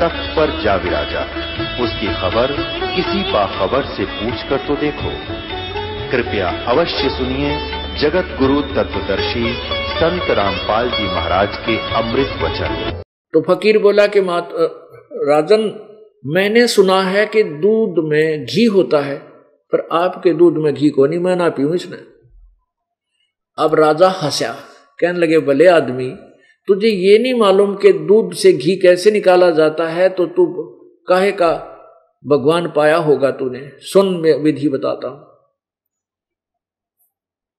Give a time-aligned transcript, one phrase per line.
[0.00, 1.22] तख्त पर जा विराजा।
[1.84, 2.52] उसकी खबर
[2.94, 5.10] किसी बाखबर से पूछ कर तो देखो।
[6.10, 7.50] कृपया अवश्य सुनिए
[8.00, 9.52] जगत गुरु तत्वदर्शी
[9.92, 13.02] संत रामपाल जी महाराज के अमृत वचन।
[13.34, 14.48] तो फकीर बोला कि मात
[15.24, 15.70] राजन,
[16.26, 19.16] मैंने सुना है कि दूध में घी होता है,
[19.72, 21.96] पर आपके दूध में घी को नहीं, मैं ना पीऊं इसने
[23.58, 24.52] अब राजा हंसा,
[24.98, 26.08] कहने लगे, भले आदमी
[26.66, 30.46] तुझे ये नहीं मालूम कि दूध से घी कैसे निकाला जाता है तो तू
[31.08, 31.66] काहे का
[32.26, 33.72] भगवान पाया होगा तूने?
[33.78, 35.30] सुन, मैं विधि बताता हूँ।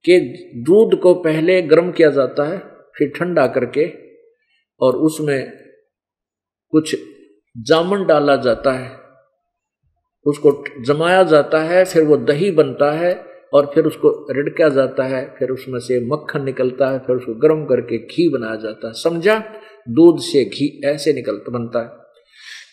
[0.06, 0.20] कि
[0.56, 2.58] दूध को पहले गर्म किया जाता है,
[2.98, 3.94] फिर ठंडा करके,
[4.80, 5.52] और उसमें
[6.70, 6.96] कुछ
[7.58, 8.98] जामुन डाला जाता है।
[10.26, 15.36] उसको जमाया जाता है, फिर वो दही बनता है और फिर उसको रिड़का जाता है,
[15.40, 19.44] फिर उसमें से मक्खन निकलता है, फिर उसको गर्म करके घी बनाया जाता है। समझा?
[19.90, 22.02] दूध से घी ऐसे निकलता, बनता है।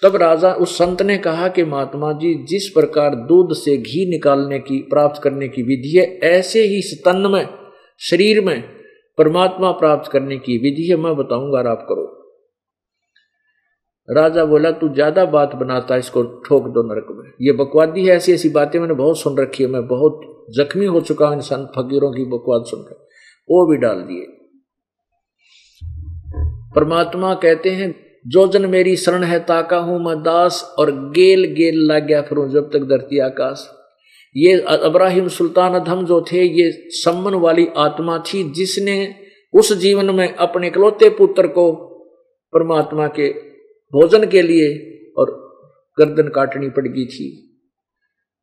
[0.03, 4.59] तब राजा उस संत ने कहा कि महात्मा जी, जिस प्रकार दूध से घी निकालने
[4.59, 7.49] की, प्राप्त करने की विधि है, ऐसे ही स्तन में,
[8.01, 8.63] शरीर में
[9.19, 12.15] परमात्मा प्राप्त करने की विधि है, मैं बताऊँगा आप करो।
[14.09, 18.17] राजा बोला, तू ज़्यादा बात बनाता है इसको ठोक दो नरक में। ये बकवादी है,
[18.17, 22.13] ऐसी ऐसी बातें मैंने बहुत सुन रखी है, मैं बहुत जख्मी हो चुका इन फकीरों
[22.13, 23.09] की बकवाद सुनकर।
[23.51, 24.27] वो भी डाल दिए।
[26.75, 31.87] परमात्मा कहते हैं, जो जन मेरी शरण है, ताका हूँ मैं दास, और गेल गेल
[31.89, 33.69] ला गया फिर जब तक धरती आकाश।
[34.37, 39.15] ये अब्राहिम सुल्तान अधम जो थे, ये सम्मन वाली आत्मा थी, जिसने
[39.55, 41.73] उस जीवन में अपने इकलौते पुत्र को
[42.53, 43.33] परमात्मा के
[43.93, 45.49] भोजन के लिए और
[45.99, 47.45] गर्दन काटनी पड़ गई थी।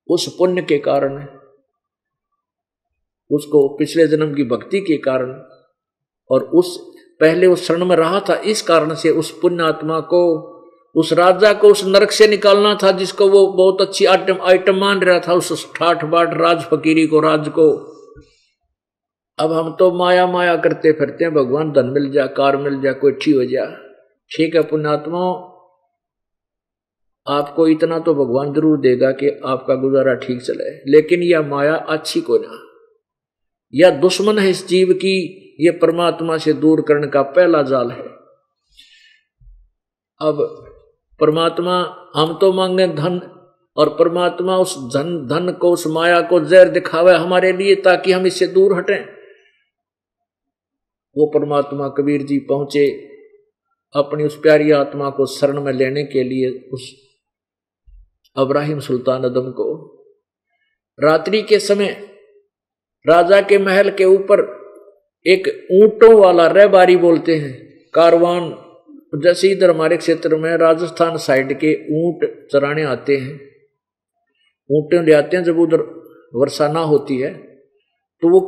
[0.10, 1.35] उस पुण्य के कारण
[3.32, 5.32] उसको पिछले जन्म की भक्ति के कारण
[6.30, 6.78] और उस,
[7.22, 10.52] पहले उस शरण में रहा था, इस कारण से उस पुण्य आत्मा को,
[10.96, 15.00] उस राजा को उस नरक से निकालना था, जिसको वो बहुत अच्छी आइटम आइटम मान
[15.00, 17.68] रहा था, उस ठाठ बाट राज फकीरी को, राज को।
[19.40, 22.92] अब हम तो माया माया करते फिरते हैं, भगवान धन मिल जा, कार मिल जा
[22.92, 23.66] कोई अच्छी हो जा।
[24.32, 25.26] ठीक है पुण्यात्मा,
[27.28, 32.22] आपको इतना तो भगवान ज़रूर देगा कि आपका गुजारा ठीक चले, लेकिन यह माया अच्छी
[32.22, 32.62] को ना।
[33.76, 38.04] यह दुश्मन है इस जीव की यह परमात्मा से दूर करने का पहला जाल है।
[40.22, 40.66] अब
[41.20, 43.32] परमात्मा, हम तो मांगे धन,
[43.78, 48.26] और परमात्मा उस धन धन को, उस माया को जहर दिखावे हमारे लिए, ताकि हम
[48.26, 49.06] इससे दूर हटें।
[51.18, 52.88] वो परमात्मा कबीर जी पहुँचे
[53.96, 56.94] अपनी उस प्यारी आत्मा को शरण में लेने के लिए उस
[58.36, 59.96] अब्राहिम सुल्तान अदम को।
[61.04, 62.15] रात्रि के समय
[63.06, 64.42] राजा के महल के ऊपर
[65.26, 67.54] एक ऊंटों वाला रहबारी बोलते हैं।
[67.94, 68.54] कारवान
[69.24, 73.34] जैसे इधर हमारे क्षेत्र में राजस्थान साइड के ऊँट चराने आते हैं।
[74.70, 75.82] ऊंटे ले आते हैं, जब उधर
[76.36, 77.34] वर्षा ना होती है
[78.24, 78.40] तो वो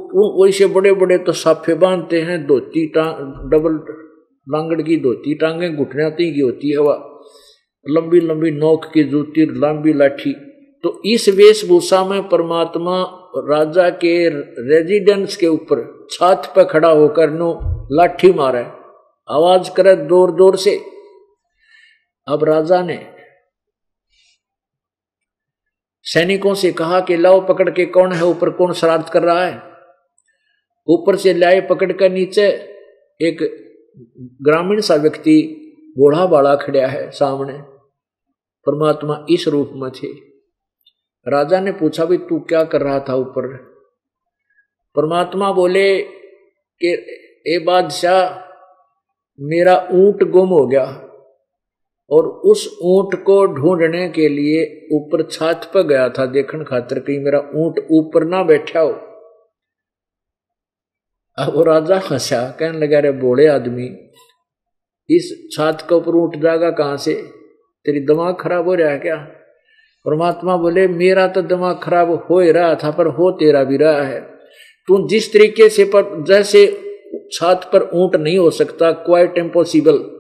[0.44, 3.74] वैसे बड़े बड़े तो साफे बांधते हैं, धोती टांग डबल
[4.48, 7.04] लांगड़ की धोती, टांगे घुटने की होती है वह
[7.86, 10.34] लंबी लंबी नोक की जूती, लंबी लाठी।
[10.84, 13.04] तो इस वेशभूषा में परमात्मा
[13.42, 17.54] राजा के रेजिडेंस के ऊपर छत पर खड़ा होकर नो
[17.92, 18.64] लाठी मारे,
[19.28, 20.76] आवाज़ करे दूर दूर से।
[22.28, 22.98] अब राजा ने
[26.06, 29.62] सैनिकों से कहा कि लाओ पकड़ के कौन है, ऊपर कौन श्राद्ध कर रहा है?
[30.88, 32.48] ऊपर से लाए पकड़ कर नीचे
[33.20, 33.38] एक
[34.44, 35.36] ग्रामीण सा व्यक्ति
[35.98, 37.58] बूढ़ा बाड़ा खड़ा है सामने,
[38.66, 40.27] परमात्मा इस रूप में थे।
[41.28, 43.56] राजा ने पूछा भी तू क्या कर रहा था ऊपर?
[44.96, 46.02] परमात्मा बोले
[46.82, 46.94] कि,
[47.48, 48.48] ए बादशाह,
[49.40, 50.86] मेरा ऊँट गुम हो गया
[52.10, 57.20] और उस ऊँट को ढूँढने के लिए ऊपर छत पर गया था, देखने खातर कहीं
[57.20, 58.92] मेरा ऊँट ऊपर ना बैठा हो।
[61.38, 63.86] अब वो राजा हंसा कहने लगा रे बोले आदमी,
[65.10, 67.14] इस छात के ऊपर उठ जाएगा कहाँ से?
[67.86, 69.18] तेरी दिमाग खराब हो रहा है क्या?
[70.08, 74.02] परमात्मा बोले, मेरा तो दिमाग खराब हो ही रहा था, पर हो तेरा भी रहा
[74.02, 74.22] है।
[74.88, 76.84] तू जिस तरीके से पर, जैसे
[77.34, 80.18] छात पर ऊँट नहीं हो सकता क्वाइट इम्पॉसिबल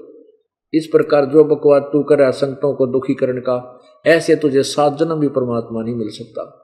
[0.73, 5.19] इस प्रकार जो बकवाद तू करे संतों को दुखी करने का, ऐसे तुझे सात जन्म
[5.19, 6.63] भी परमात्मा नहीं मिल सकता।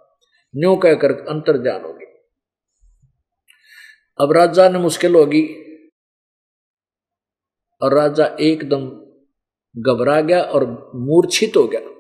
[0.55, 2.05] न्यो कहकर अंतर होगी।
[4.21, 5.59] अब राजा ने मुश्किल होगी।
[7.81, 8.85] और राजा एकदम
[9.81, 11.92] घबरा गया और मूर्छित हो गया।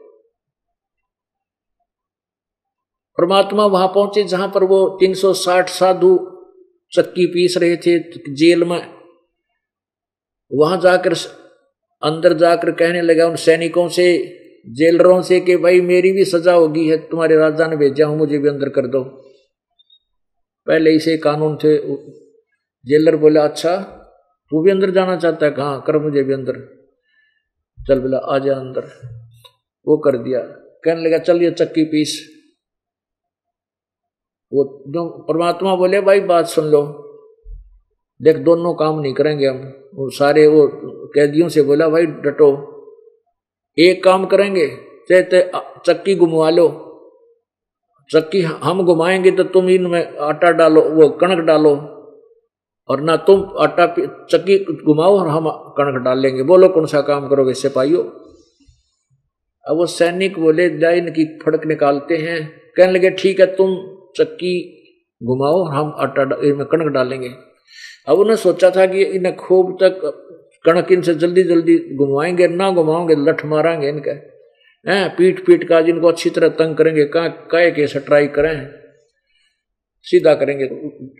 [3.17, 6.29] परमात्मा वहाँ पहुँचे जहाँ पर वो 360 साधु
[6.93, 7.99] चक्की पीस रहे थे
[8.33, 8.93] जेल में।
[10.53, 11.13] वहाँ जाकर
[12.03, 14.17] अंदर जाकर कहने लगा उन सैनिकों से,
[14.69, 18.37] जेलरों से कि भाई मेरी भी सजा होगी, है, तुम्हारे राजा ने भेजा हूँ, मुझे
[18.37, 19.03] भी अंदर कर दो।
[20.67, 21.77] पहले इसे कानून थे
[22.85, 23.99] जेलर बोला अच्छा
[24.51, 25.51] तू भी अंदर जाना चाहता है?
[25.51, 25.77] कहा?
[25.77, 26.53] कर मुझे भी अंदर।
[27.87, 28.81] चल बोला, आ जा अंदर।
[29.87, 30.39] वो कर दिया।
[30.83, 32.32] कहने लगा, चल ये चक्की पीस।
[34.53, 36.81] वो जो परमात्मा बोले, भाई, बात सुन लो।
[38.21, 40.67] देख, दोनों काम नहीं करेंगे हम। वो सारे वो
[41.15, 42.69] कैदियों से बोला, भाई, डटो।
[43.79, 44.67] एक काम करेंगे
[45.09, 45.23] चाहे
[45.85, 46.89] चक्की घुमवा लो।
[48.11, 51.75] चक्की हम घुमाएँगे तो तुम इनमें आटा डालो, वो कणक डालो।
[52.89, 53.85] और ना तुम आटा
[54.31, 58.03] चक्की घुमाओ और हम कणक डाल लेंगे। बोलो, कौन सा काम करोगे, सिपाहियों?
[59.67, 64.79] अब वो सैनिक बोले जाइन की फड़क निकालते हैं। कहने लगे, ठीक है, तुम चक्की
[65.23, 67.29] घुमाओ, हम आटा इनमें कणक डालेंगे।
[68.07, 70.19] अब उन्हें सोचा था कि इन्हें खूब तक
[70.65, 74.11] कणक इनसे जल्दी जल्दी घुमाएँगे, ना घुमाओगे, लठ मारेंगे इनका।
[74.91, 78.71] हैं पीट पीट का जिनको अच्छी तरह तंग करेंगे कहा कहे के सट्राई करें।
[80.01, 80.69] सीधा करेंगे।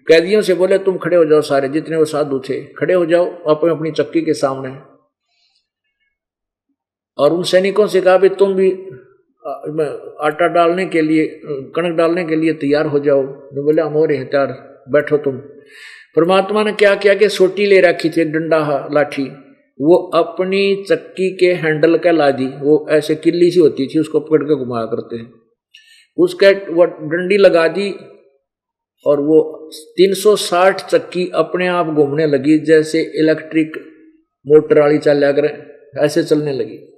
[0.08, 3.26] कैदियों से बोले, तुम खड़े हो जाओ सारे, जितने वो साधु थे, खड़े हो जाओ
[3.26, 4.94] अपने अपनी चक्की के सामने।
[7.18, 8.72] और उन सैनिकों से कहा भी तुम भी
[10.22, 11.26] आटा डालने के लिए
[11.76, 13.24] कणक डालने के लिए तैयार हो जाओ।
[13.58, 14.30] बोले हम हो रहे हैं
[14.92, 15.38] बैठो तुम।
[16.16, 19.24] परमात्मा ने क्या किया कि सोटी ले रखी थी डंडा लाठी।
[19.82, 24.20] वो अपनी चक्की के हैंडल का ला दी वो ऐसे किल्ली सी होती थी, उसको
[24.20, 25.32] पकड़ के घुमाया करते हैं।
[26.18, 27.90] उसके वो डंडी लगा दी
[29.06, 33.78] और वो 360 चक्की अपने आप घूमने लगी, जैसे इलेक्ट्रिक
[34.46, 36.93] मोटर वाली चल करें ऐसे चलने लगी।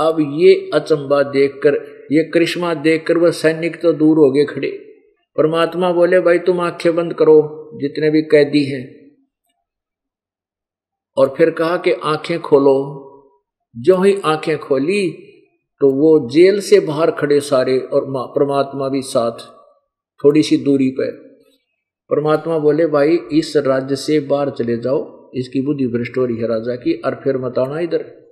[0.00, 1.74] अब ये अचंबा देखकर,
[2.12, 4.70] ये करिश्मा देखकर वह सैनिक तो दूर हो गए खड़े।
[5.36, 9.10] परमात्मा बोले, भाई तुम आँखें बंद करो, जितने भी कैदी हैं।
[11.16, 12.96] और फिर कहा कि, आँखें खोलो।
[13.76, 15.26] जो ही आँखें खोली
[15.80, 19.38] तो वो जेल से बाहर खड़े सारे और परमात्मा भी साथ
[20.24, 21.10] थोड़ी सी दूरी पर।
[22.10, 26.46] परमात्मा बोले, भाई इस राज्य से बाहर चले जाओ, इसकी बुद्धि भ्रष्ट हो रही है
[26.48, 28.29] राजा की, और फिर मत आना इधर।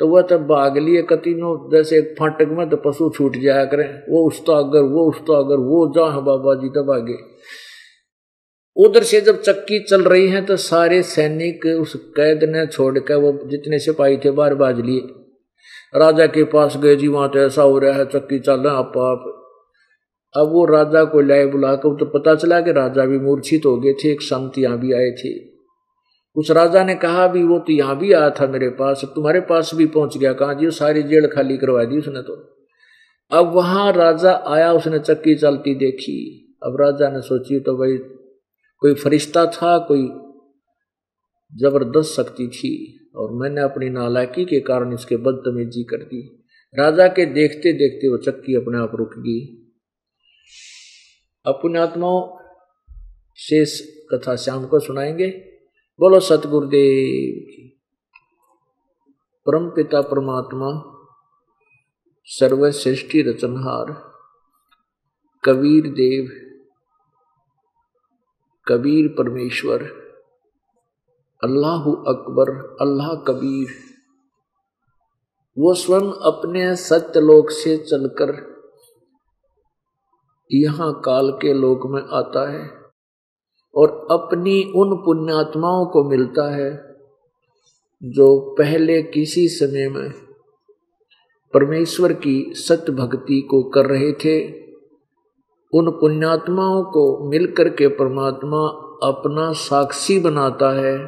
[0.00, 4.26] तो वह तब भाग लिए कतीनो जैसे फाटक में तो पशु छूट जाया करें। वो
[4.26, 7.16] उसतो अगर, वो उसतो अगर, वो जा बाबा जी तब आगे।
[8.76, 13.14] उधर से जब चक्की चल रही है तो सारे सैनिक उस कैद ने छोड़ कर
[13.14, 15.00] वो जितने सिपाही थे बाहर बाज लिए।
[15.94, 18.98] राजा के पास गए, जी, वहाँ तो ऐसा हो रहा है, चक्की चल रहा आप
[18.98, 19.34] आप।
[20.34, 23.92] अब वो राजा को लाए बुलाकर तो पता चला कि राजा भी मूर्छित हो गए
[23.92, 25.47] थे, एक संत यहाँ भी आए थे।
[26.36, 29.70] उस राजा ने कहा भी, वो तो यहाँ भी आया था मेरे पास तुम्हारे पास
[29.74, 30.70] भी पहुँच गया, कहा जी?
[30.70, 32.58] सारी जेल खाली करवा दी उसने तो।
[33.30, 37.96] अब वहाँ राजा आया, उसने चक्की चलती देखी। अब राजा ने सोची तो भाई,
[38.78, 40.08] कोई फरिश्ता था, कोई
[41.54, 46.44] ज़बरदस्त शक्ति थी, और मैंने अपनी नालायकी के कारण इसके बदतमीजी कर दी।
[46.78, 49.64] राजा के देखते देखते वो चक्की अपने आप रुक गई।
[51.46, 52.38] अपने आत्माओं
[53.36, 53.80] शेष
[54.14, 55.57] कथा शाम को सुनाएँगे।
[56.00, 57.78] बोलो सतगुरुदेव की
[59.46, 60.94] परम पिता परमात्मा,
[62.24, 63.92] सर्वश्रेष्ठी रचनहार,
[65.44, 66.28] कबीर देव,
[68.68, 69.82] कबीर परमेश्वर,
[71.44, 73.68] अल्लाह अकबर, अल्लाह कबीर।
[75.58, 78.58] वो स्वयं अपने सत्यलोक से चलकर
[80.52, 82.77] यहाँ काल के लोक में आता है।
[83.78, 86.88] और अपनी उन पुण्यात्माओं को मिलता है
[88.02, 90.10] जो पहले किसी समय में
[91.54, 94.52] परमेश्वर की सत्य भक्ति को कर रहे थे,
[95.74, 98.58] उन पुण्यात्माओं को मिलकर के परमात्मा
[99.08, 100.98] अपना साक्षी बनाता है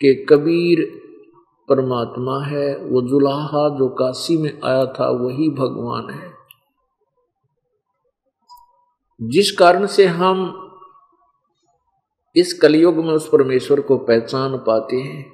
[0.00, 1.00] कि कबीर
[1.68, 6.32] परमात्मा है, वो जुलाहा जो काशी में आया था, वही भगवान है।
[9.22, 10.66] जिस कारण से हम
[12.36, 15.24] इस कलयुग में उस परमेश्वर को पहचान पाते हैं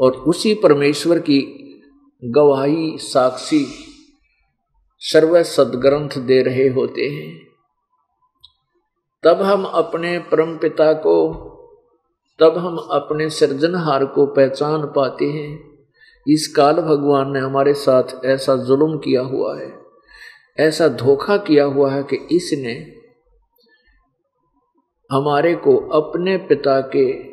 [0.00, 1.40] और उसी परमेश्वर की
[2.24, 3.66] गवाही साक्षी
[5.00, 7.40] सर्व सदग्रंथ दे रहे होते हैं।
[9.24, 11.32] तब हम अपने परम पिता को,
[12.40, 15.72] तब हम अपने सृजनहार को पहचान पाते हैं।
[16.26, 19.72] इस काल भगवान ने हमारे साथ ऐसा जुल्म किया हुआ है,
[20.58, 23.01] ऐसा धोखा किया हुआ है कि इसने
[25.10, 27.32] हमारे को अपने पिता के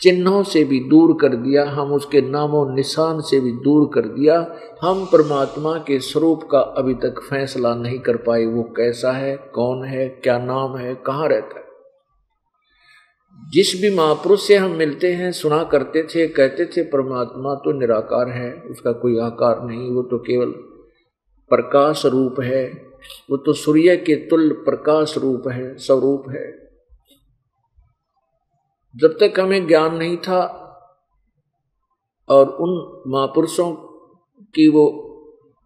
[0.00, 4.56] चिन्हों से भी दूर कर दिया, हम उसके नामों निशान से भी दूर कर दिया।
[4.82, 9.84] हम परमात्मा के स्वरूप का अभी तक फैसला नहीं कर पाए, वो कैसा है, कौन
[9.84, 11.66] है, क्या नाम है, कहाँ रहता है।
[13.52, 18.28] जिस भी महापुरुष से हम मिलते हैं, सुना करते थे, कहते थे, परमात्मा तो निराकार
[18.28, 20.50] है, उसका कोई आकार नहीं, वो तो केवल
[21.50, 22.82] प्रकाश रूप है,
[23.30, 26.65] वो तो सूर्य के तुल्य प्रकाश रूप है, स्वरूप है।
[29.02, 30.62] जब तक हमें ज्ञान नहीं था
[32.28, 33.72] और उन महापुरुषों
[34.54, 35.02] की वो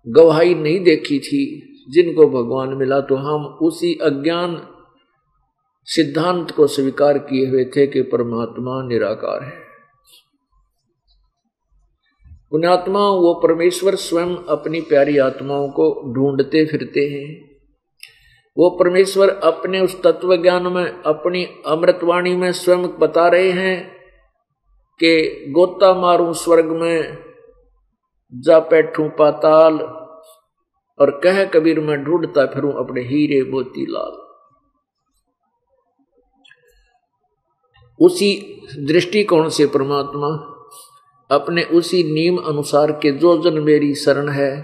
[0.09, 4.67] गवाही नहीं देखी थी, जिनको भगवान मिला तो हम उसी अज्ञान
[5.85, 9.59] सिद्धांत को स्वीकार किए हुए थे कि परमात्मा निराकार है।
[12.51, 17.50] पुण्यात्मा वो परमेश्वर स्वयं अपनी प्यारी आत्माओं को ढूंढते फिरते हैं।
[18.61, 23.93] वो परमेश्वर अपने उस तत्व ज्ञान में, अपनी अमृतवाणी में स्वयं बता रहे हैं
[25.01, 27.19] कि गोता मारू स्वर्ग में
[28.35, 29.79] जा बैठू पाताल
[30.99, 34.19] और कह कबीर में ढूंढता फिरूं अपने हीरे मोती लाल।
[38.01, 40.29] उसी दृष्टिकोण से परमात्मा
[41.31, 44.63] अपने उसी नियम अनुसार के, जो जन मेरी शरण है,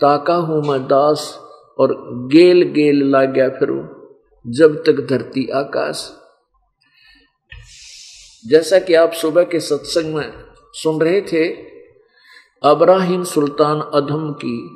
[0.00, 1.47] ताका हूँ मैं दास
[1.78, 3.98] और गेल गेल ला गया फिर वो,
[4.46, 6.18] जब तक धरती आकाश।
[8.46, 10.32] जैसा कि आप सुबह के सत्संग में
[10.72, 11.48] सुन रहे थे,
[12.62, 14.68] अब्राहिम सुल्तान अधम की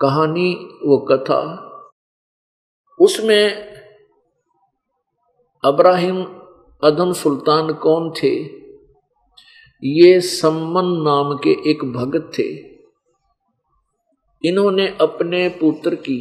[0.00, 0.54] कहानी,
[0.86, 1.70] वो कथा।
[3.00, 3.74] उसमें
[5.64, 6.24] अब्राहिम
[6.84, 8.44] अधम सुल्तान कौन थे?
[9.84, 12.73] ये सम्मन नाम के एक भगत थे।
[14.44, 16.18] इन्होंने अपने पुत्र की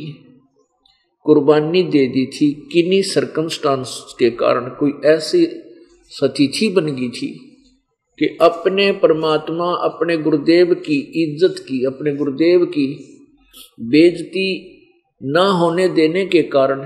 [1.26, 5.46] कुर्बानी दे दी थी। किन्हीं सरकमस्टांस के कारण कोई ऐसी
[6.12, 7.28] सतिथि बन गई थी
[8.20, 12.88] कि अपने परमात्मा, अपने गुरुदेव की इज़्ज़त की, अपने गुरुदेव की
[13.90, 14.48] बेजती
[15.22, 16.82] न होने देने के कारण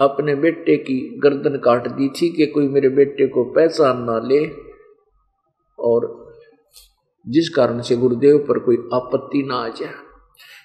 [0.00, 4.44] अपने बेटे की गर्दन काट दी थी कि कोई मेरे बेटे को पहचान ना ले
[5.78, 6.06] और
[7.26, 9.94] जिस कारण से गुरुदेव पर कोई आपत्ति ना आ जाए।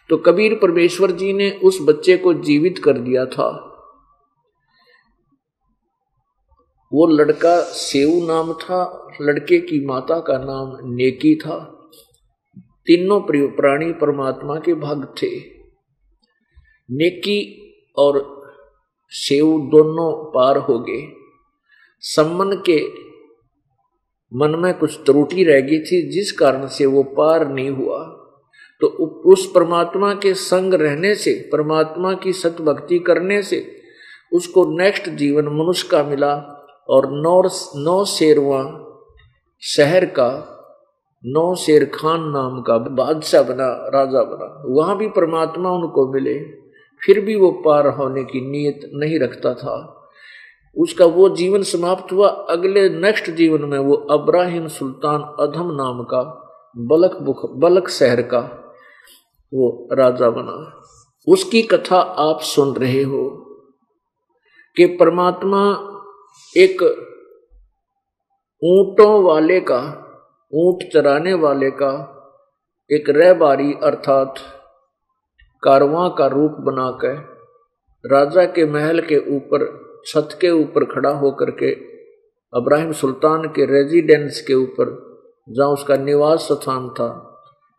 [0.09, 3.65] तो कबीर परमेश्वर जी ने उस बच्चे को जीवित कर दिया था।
[6.93, 11.75] वो लड़का सेव नाम था, लड़के की माता का नाम नेकी था।
[12.57, 15.39] तीनों प्राणी परमात्मा के भक्त थे।
[16.91, 17.65] नेकी
[17.97, 18.39] और
[19.09, 21.13] सेव दोनों पार हो गए।
[21.99, 23.09] सम्मन के
[24.33, 28.18] मन में कुछ त्रुटि रह गई थी, जिस कारण से वो पार नहीं हुआ।
[28.81, 28.87] तो
[29.25, 33.75] उस परमात्मा के संग रहने से, परमात्मा की सत भक्ति करने से,
[34.33, 36.35] उसको नेक्स्ट जीवन मनुष्य का मिला
[36.89, 37.41] और नौ
[37.75, 38.85] नौ शेरवा
[39.61, 40.55] शहर का,
[41.25, 46.39] नौ शेर खान नाम का बादशाह बना, राजा बना। वहाँ भी परमात्मा उनको मिले,
[47.01, 49.95] फिर भी वो पार होने की नीयत नहीं रखता था।
[50.77, 56.45] उसका वो जीवन समाप्त हुआ, अगले नेक्स्ट जीवन में वो अब्राहिम सुल्तान अधम नाम का
[56.77, 58.65] बलक बुख बलक शहर का
[59.53, 60.55] वो राजा बना।
[61.27, 63.23] उसकी कथा आप सुन रहे हो
[64.75, 65.61] कि परमात्मा
[66.57, 66.81] एक
[68.61, 69.79] ऊंटों वाले का,
[70.53, 71.91] ऊँट चराने वाले का
[72.91, 74.35] एक रहबारी अर्थात
[75.63, 77.15] कारवां का रूप बनाकर
[78.05, 79.65] राजा के महल के ऊपर,
[80.05, 81.71] छत के ऊपर खड़ा होकर के
[82.53, 84.91] अब्राहिम सुल्तान के रेजिडेंस के ऊपर,
[85.49, 87.09] जहाँ उसका निवास स्थान था,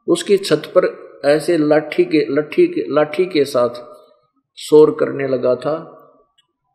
[0.08, 3.68] उसकी छत पर ऐसे लाठी के, लठी के, लाठी के साथ
[4.58, 5.96] शोर करने लगा था।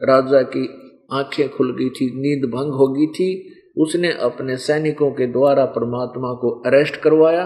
[0.04, 5.28] राजा की आँखें खुल गई थी, नींद भंग हो गई थी। उसने अपने सैनिकों के
[5.28, 7.46] द्वारा परमात्मा को अरेस्ट करवाया।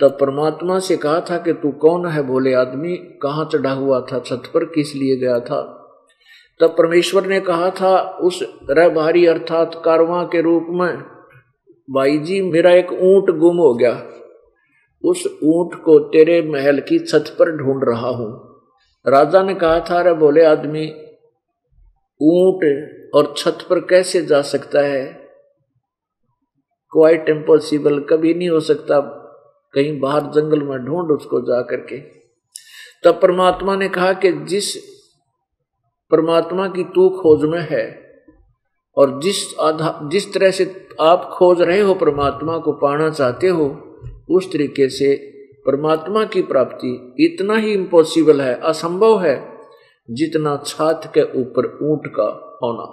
[0.00, 2.96] तब परमात्मा से कहा था कि, तू कौन है बोले आदमी?
[2.96, 4.18] कहाँ चढ़ा हुआ था?
[4.18, 5.74] छत पर किस लिए गया था?
[6.60, 10.98] तब परमेश्वर ने कहा था, उस रहबारी अर्थात कारवा के रूप में,
[11.90, 14.06] भाई जी, मेरा एक ऊँट गुम हो गया।
[15.04, 18.62] उस ऊँट को तेरे महल की छत पर ढूंढ रहा हूँ।
[19.06, 20.86] राजा ने कहा था अरे बोले आदमी,
[22.20, 25.06] ऊँट और छत पर कैसे जा सकता है?
[26.92, 29.00] क्वाइट इम्पॉसिबल कभी नहीं हो सकता
[29.74, 31.98] कहीं बाहर जंगल में ढूंढ उसको जा करके।
[33.04, 34.76] तब परमात्मा ने कहा कि जिस
[36.10, 37.86] परमात्मा की तू खोज में है
[38.96, 43.87] और जिस आधार जिस तरह से आप खोज रहे हो परमात्मा को पाना चाहते हो
[44.28, 45.14] उस तरीके से
[45.66, 49.36] परमात्मा की प्राप्ति इतना ही इम्पॉसिबल है, असंभव है,
[50.08, 52.28] जितना छात के ऊपर ऊँट का
[52.62, 52.86] होना।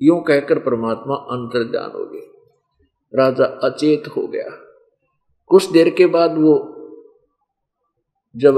[0.00, 2.26] यूँ कहकर परमात्मा अंतर ध्यान हो गए
[3.12, 4.50] राजा अचेत हो गया।
[5.50, 6.54] कुछ देर के बाद वो
[8.34, 8.56] जब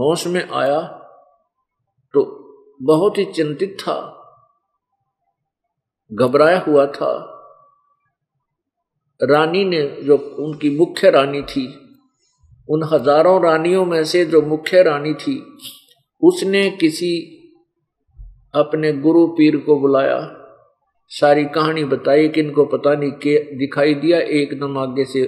[0.00, 0.80] होश में आया
[2.14, 2.22] तो
[2.80, 3.96] बहुत ही चिंतित था,
[6.10, 7.10] घबराया हुआ था।
[9.22, 11.66] रानी ने जो उनकी मुख्य रानी थी,
[12.68, 15.42] उन हज़ारों रानियों में से जो मुख्य रानी थी,
[16.22, 17.36] उसने किसी
[18.54, 20.36] अपने गुरु पीर को बुलाया।
[21.08, 25.22] सारी कहानी बताई कि इनको पता नहीं के दिखाई दिया एकदम आगे से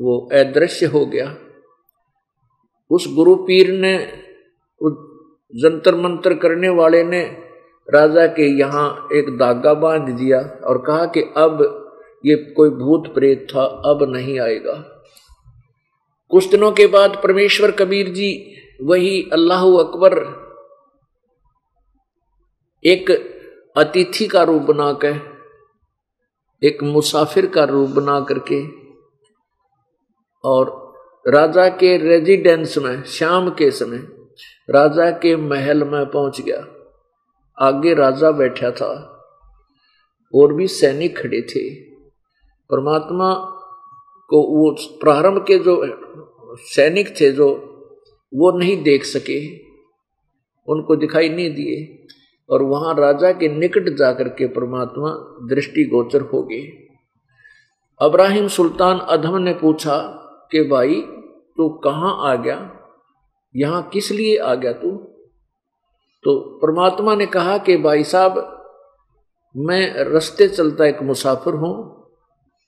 [0.00, 1.36] वो अदृश्य हो गया।
[2.90, 3.96] उस गुरु पीर ने
[5.52, 7.22] जंतर मंत्र करने वाले ने
[7.90, 11.83] राजा के यहाँ एक धागा बाँध दिया और कहा कि अब
[12.24, 14.74] ये कोई भूत प्रेत था, अब नहीं आएगा।
[16.30, 18.30] कुछ दिनों के बाद परमेश्वर कबीर जी,
[18.82, 20.14] वही अल्लाह अकबर,
[22.84, 23.10] एक
[23.76, 25.20] अतिथि का रूप बनाकर,
[26.62, 28.62] एक मुसाफिर का रूप बना करके
[30.44, 30.72] और
[31.26, 33.98] राजा के रेजिडेंस में, शाम के समय,
[34.70, 36.66] राजा के महल में पहुँच गया।
[37.58, 38.92] आगे राजा बैठा था,
[40.34, 41.93] और भी सैनिक खड़े थे।
[42.70, 43.34] परमात्मा
[44.30, 45.82] को वो प्रारंभ के जो
[46.56, 47.48] सैनिक थे जो,
[48.34, 49.56] वो नहीं देख सके,
[50.72, 52.06] उनको दिखाई नहीं दिए,
[52.50, 55.10] और वहाँ राजा के निकट जाकर के परमात्मा
[55.54, 56.88] दृष्टिगोचर हो गए।
[58.00, 59.98] अब्राहिम सुल्तान अधम ने पूछा
[60.50, 61.00] कि भाई,
[61.56, 62.80] तू कहाँ आ गया?
[63.56, 64.90] यहाँ किस लिए आ गया तू?
[66.24, 68.50] तो परमात्मा ने कहा कि भाई साहब,
[69.56, 72.03] मैं रस्ते चलता एक मुसाफिर हूँ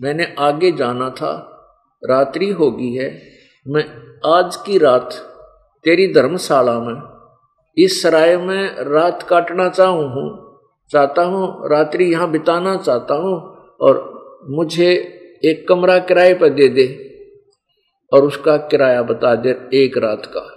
[0.00, 1.32] मैंने आगे जाना था,
[2.02, 3.08] रात्रि होगी है,
[3.66, 3.84] मैं
[4.26, 5.12] आज की रात
[5.84, 7.00] तेरी धर्मशाला में,
[7.76, 10.28] इस सराय में रात काटना चाहूँ हूँ,
[10.90, 13.34] चाहता हूँ रात्रि यहाँ बिताना चाहता हूँ,
[13.80, 14.92] और मुझे
[15.44, 16.86] एक कमरा किराए पर दे दे,
[18.12, 20.52] और उसका किराया बता दे एक रात का।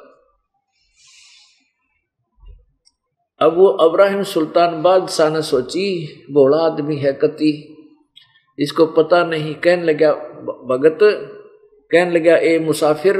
[3.41, 7.51] अब वो अब्राहिम सुल्तान बादशाह ने सोची, बोला आदमी है कति
[8.59, 10.99] इसको पता नहीं, कहने लगा भगत,
[11.91, 13.15] कहने लगा, ए मुसाफिर,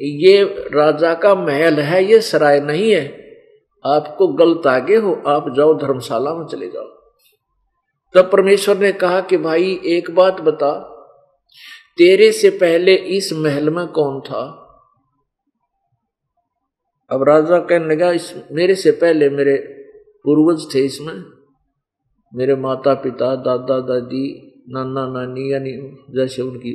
[0.00, 0.44] ये
[0.74, 3.22] राजा का महल है, ये सराय नहीं है।
[3.86, 6.86] आपको गलत आगे हो, आप जाओ धर्मशाला में चले जाओ।
[8.14, 10.88] तब परमेश्वर ने कहा कि, भाई, एक बात बता,
[11.98, 14.58] तेरे से पहले इस महल में कौन था?
[17.10, 19.56] अब राजा कहने लगा, इस, मेरे से पहले मेरे
[20.24, 21.41] पूर्वज थे इसमें।
[22.32, 24.24] मेरे माता पिता दादा दादी
[24.68, 25.72] नाना नानी यानी
[26.10, 26.72] जैसे उनकी।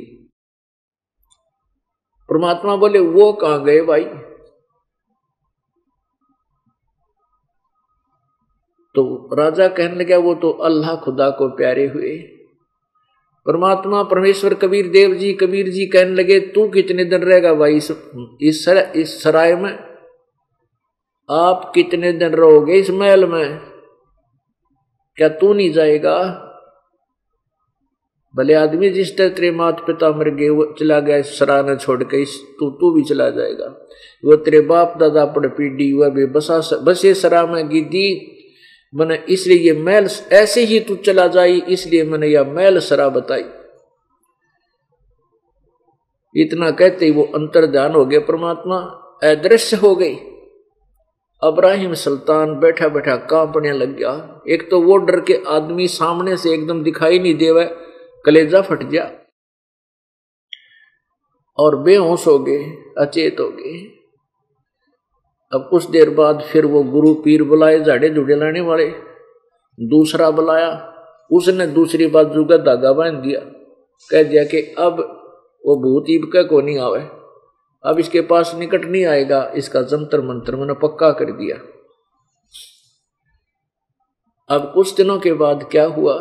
[2.28, 4.04] परमात्मा बोले वो कहाँ गए भाई?
[8.94, 12.16] तो राजा कहने लगा वो तो अल्लाह खुदा को प्यारे हुए।
[13.46, 18.64] परमात्मा परमेश्वर कबीर देव जी कबीर जी कहने लगे तू कितने दिन रहेगा भाई इस
[18.64, 19.72] सर, इस सराय में?
[21.28, 23.67] आप कितने दिन रहोगे इस महल में?
[25.18, 26.44] क्या तू नहीं जाएगा?
[28.34, 32.02] भले आदमी जिस तरह तेरे माता पिता मर गए, वो चला गया सरा सराहना छोड़
[32.04, 33.66] के इस तू तू भी चला जाएगा।
[34.24, 38.34] वो तेरे बाप दादा पड़ पीढ़ी वह भी बसा बसे सरा में गिदी
[38.94, 43.44] मैंने इसलिए ये मैल ऐसे ही तू चला जाई, इसलिए मैंने यह मैल सरा बताई।
[46.34, 48.76] इतना कहते ही वो अंतर ध्यान हो गया, परमात्मा
[49.24, 50.14] अदृश्य हो गई।
[51.42, 56.54] अब्राहिम सुल्तान बैठा बैठा कांपने लग गया। एक तो वो डर के आदमी सामने से
[56.54, 57.76] एकदम दिखाई नहीं देवे,
[58.24, 59.12] कलेजा फट गया।
[61.58, 62.64] और बेहोश हो गए,
[62.98, 63.86] अचेत हो गए।
[65.52, 68.92] अब कुछ देर बाद फिर वो गुरु पीर बुलाए झाड़े जुड़े लाने वाले।
[69.80, 70.94] दूसरा बुलाया।
[71.32, 73.40] उसने दूसरी बाजू का धागा बाँध दिया।
[74.10, 75.00] कह दिया कि अब
[75.66, 77.17] वो भूत ईब का को नहीं आवे।
[77.84, 81.56] अब इसके पास निकट नहीं आएगा, इसका जंतर मंत्र मैंने पक्का कर दिया।
[84.48, 86.14] अब कुछ दिनों के बाद क्या हुआ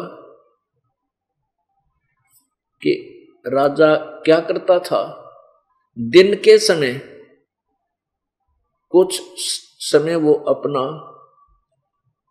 [2.82, 2.94] कि
[3.46, 5.02] राजा क्या करता था?
[5.98, 6.94] दिन के समय
[8.94, 9.22] कुछ
[9.82, 10.84] समय वो अपना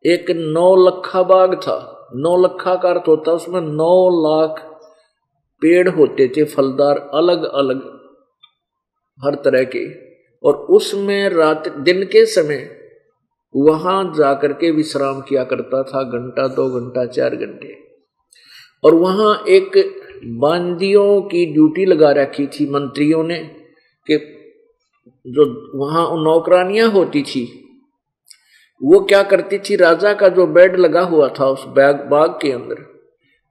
[0.05, 1.79] एक नौ लखा बाग था।
[2.15, 4.61] नौ लखा का अर्थ होता उसमें नौ लाख
[5.62, 7.81] पेड़ होते थे, फलदार अलग अलग
[9.20, 9.87] हर तरह के,
[10.44, 12.68] और उसमें रात, दिन के समय
[13.55, 17.74] वहाँ जाकर के विश्राम किया करता था घंटा, दो घंटा, चार घंटे।
[18.85, 19.76] और वहाँ एक
[20.40, 23.38] बांदियों की ड्यूटी लगा रखी थी मंत्रियों ने
[24.07, 24.16] कि
[25.26, 25.44] जो
[25.79, 27.44] वहाँ नौकरानियाँ होती थी,
[28.81, 32.52] वो क्या करती थी, राजा का जो बेड लगा हुआ था उस बैग, बाग के
[32.52, 32.85] अंदर,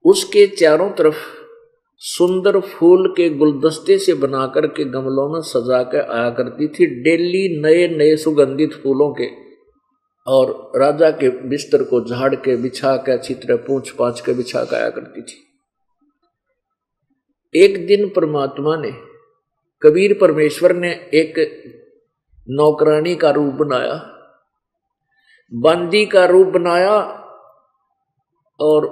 [0.06, 1.18] उसके चारों तरफ़
[2.08, 7.62] सुंदर फूल के गुलदस्ते से बनाकर के गमलों में सजा कर आया करती थी डेली
[7.62, 9.30] नए नए सुगंधित फूलों के।
[10.28, 14.64] और राजा के बिस्तर को झाड़ के बिछा के अच्छी तरह पूछ पाछ के बिछा
[14.64, 15.42] के आया करती थी।
[17.54, 18.92] एक दिन परमात्मा ने,
[19.82, 21.34] कबीर परमेश्वर ने एक
[22.50, 23.94] नौकरानी का रूप बनाया,
[25.54, 26.98] बंदी का रूप बनाया
[28.60, 28.88] और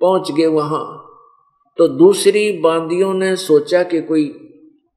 [0.00, 1.11] पहुँच गए वहाँ।
[1.78, 4.24] तो दूसरी बांदियों ने सोचा कि कोई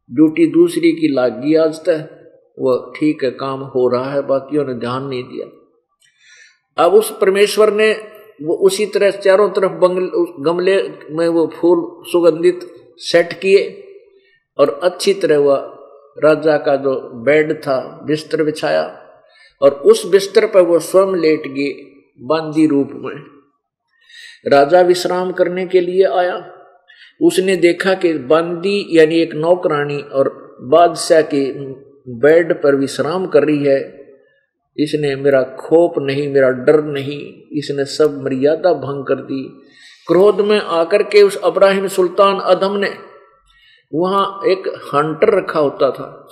[0.09, 2.11] ड्यूटी दूसरी की लाग गई आज तक।
[2.59, 5.47] वो ठीक है, काम हो रहा है, बाकियों ने ध्यान नहीं दिया।
[6.77, 7.91] अब उस परमेश्वर ने
[8.43, 10.07] वो उसी तरह चारों तरफ़ बंगले
[10.43, 12.59] गमले में वो फूल सुगंधित
[12.97, 13.83] सेट किए
[14.57, 15.71] और अच्छी तरह वह
[16.23, 18.83] राजा का जो बेड था, बिस्तर बिछाया
[19.61, 21.71] और उस बिस्तर पर वो स्वयं लेट गए,
[22.21, 23.15] बांदी रूप में।
[24.47, 26.51] राजा विश्राम करने के लिए आया।
[27.21, 31.51] उसने देखा कि बंदी यानी एक नौकरानी और बादशाह के
[32.11, 34.05] बेड पर विश्राम कर रही है।
[34.77, 39.61] इसने मेरा खोप नहीं, मेरा डर नहीं। इसने सब मर्यादा भंग कर दी।
[40.07, 42.93] क्रोध में आकर के उस अब्राहिम सुल्तान अदम ने
[43.93, 46.27] वहाँ एक हंटर रखा होता था।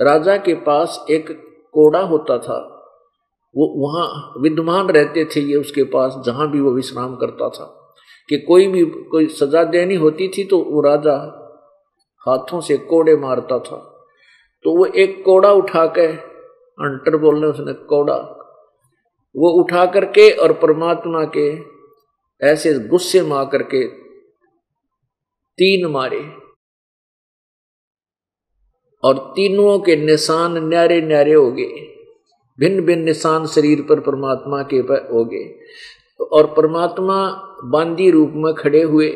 [0.00, 1.30] राजा के पास एक
[1.72, 2.68] कोड़ा होता था।
[3.56, 7.81] वो वहाँ विद्यमान रहते थे, ये उसके पास जहाँ भी वो विश्राम करता था।
[8.28, 11.38] कि कोई भी, कोई सजा देनी होती थी तो वो राजा
[12.28, 14.08] हाथों से कोड़े मारता था।
[14.62, 16.06] तो वो एक कोड़ा उठा के
[16.72, 18.38] अंटर बोलने उसने, कोड़ा।
[19.36, 21.72] वो उठा करके और परमात्मा के
[22.46, 23.88] ऐसे गुस्से मार करके
[25.58, 26.32] तीन मारे।
[29.04, 31.88] और तीनों के निशान न्यारे न्यारे हो गए।
[32.58, 35.58] भिन्न भिन्न निशान शरीर पर परमात्मा के पर हो गए।
[36.24, 37.16] और परमात्मा
[37.64, 39.08] बांदी रूप में खड़े हुए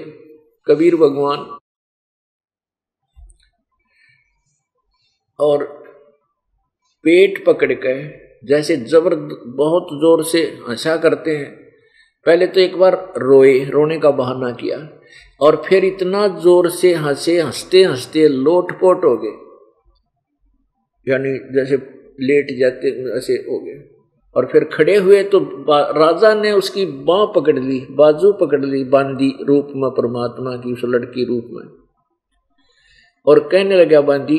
[0.66, 1.59] कबीर भगवान।
[5.38, 5.64] और
[7.05, 9.14] पेट पकड़ कर जैसे जबर
[9.57, 11.51] बहुत ज़ोर से हंसा करते हैं।
[12.27, 14.79] पहले तो एक बार रोए, रोने का बहाना किया
[15.40, 19.37] और फिर इतना ज़ोर से हंसे, हँसते हँसते लोटपोट हो गए।
[21.07, 21.77] यानी जैसे
[22.21, 22.88] लेट जाते,
[23.19, 23.96] ऐसे हो गए।
[24.37, 25.38] और फिर खड़े हुए तो
[25.99, 30.83] राजा ने उसकी बाह पकड़ ली, बाजू पकड़ ली, बांदी रूप में, परमात्मा की, उस
[30.85, 31.64] लड़की रूप में।
[33.27, 34.38] और कहने लगा, बांदी,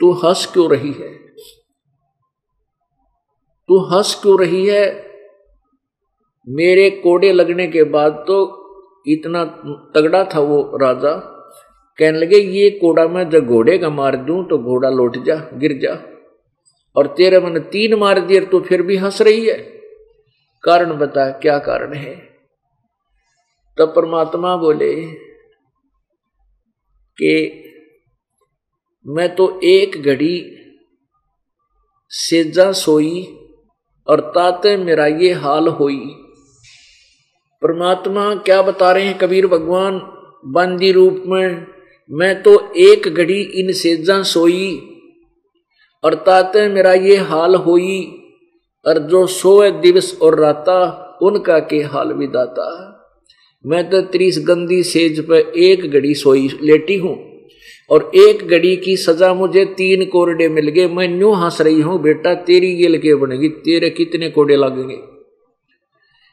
[0.00, 1.10] तू हंस क्यों रही है?
[3.68, 4.84] तू हंस क्यों रही है?
[6.46, 8.38] मेरे कोड़े लगने के बाद तो
[9.06, 9.44] इतना
[9.94, 11.12] तगड़ा था वो राजा।
[11.98, 15.78] कहने लगे, ये कोड़ा मैं जब घोड़े का मार दूँ तो घोड़ा लौट जा, गिर
[15.78, 15.94] जा।
[16.96, 19.58] और तेरे मन तीन मार दिए तो फिर भी हंस रही है।
[20.64, 22.14] कारण बता, क्या कारण है?
[23.78, 25.06] तब परमात्मा बोले
[27.18, 27.58] कि
[29.06, 30.56] मैं तो एक घड़ी
[32.08, 33.24] सेजा सोई
[34.06, 36.00] और ताते मेरा ये हाल होई।
[37.62, 40.00] परमात्मा क्या बता रहे हैं, कबीर भगवान?
[40.44, 41.66] बंदी रूप में
[42.10, 44.91] मैं तो एक घड़ी इन सेजा सोई
[46.04, 48.18] और ताते मेरा ये हाल होई
[48.86, 52.88] और जो सोए दिवस और राता, उनका के हाल विदाता
[53.66, 57.32] मैं तो त्रीस गंदी सेज पर एक घड़ी सोई लेटी हूँ
[57.90, 62.02] और एक घड़ी की सजा मुझे तीन कोरडे मिल गए। मैं न्यू हंस रही हूँ,
[62.02, 64.96] बेटा, तेरी गेल के बनेगी, तेरे कितने कोड़े लगेंगे।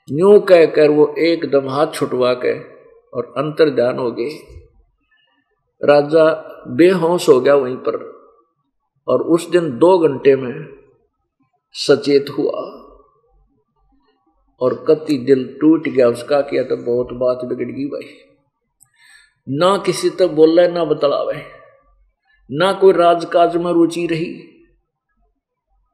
[0.09, 2.59] न्यू कहकर वो एकदम हाथ छुटवा के
[3.13, 4.29] और अंतर ध्यान हो गए।
[5.83, 6.25] राजा
[6.67, 8.18] बेहोश हो गया वहीं पर।
[9.07, 10.53] और उस दिन दो घंटे में
[11.75, 12.61] सचेत हुआ
[14.61, 18.07] और कति दिल टूट गया, उसका किया तो बहुत बात बिगड़ गई भाई।
[19.47, 21.41] ना किसी तक बोल रहे ना बतलावे,
[22.49, 24.31] ना कोई राजकाज में रुचि रही।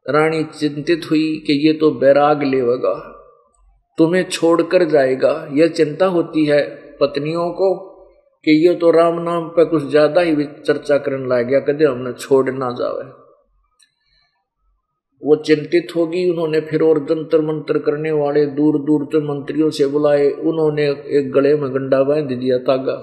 [0.06, 2.94] रानी चिंतित हुई कि ये तो बैराग लेगा
[3.98, 6.64] तुम्हें छोड़कर जाएगा, यह चिंता होती है
[7.00, 7.70] पत्नियों को
[8.46, 12.14] कि ये तो राम नाम पे कुछ ज़्यादा ही चर्चा करने लग गया कदे हमने
[12.14, 13.06] छोड़ ना जावे।
[15.22, 19.88] वो चिंतित होगी, उन्होंने फिर और जंतर मंत्र करने वाले दूर दूर से मंत्रियों से
[19.88, 22.94] बुलाए, उन्होंने एक गले में गंडा बाँध दिया तागा।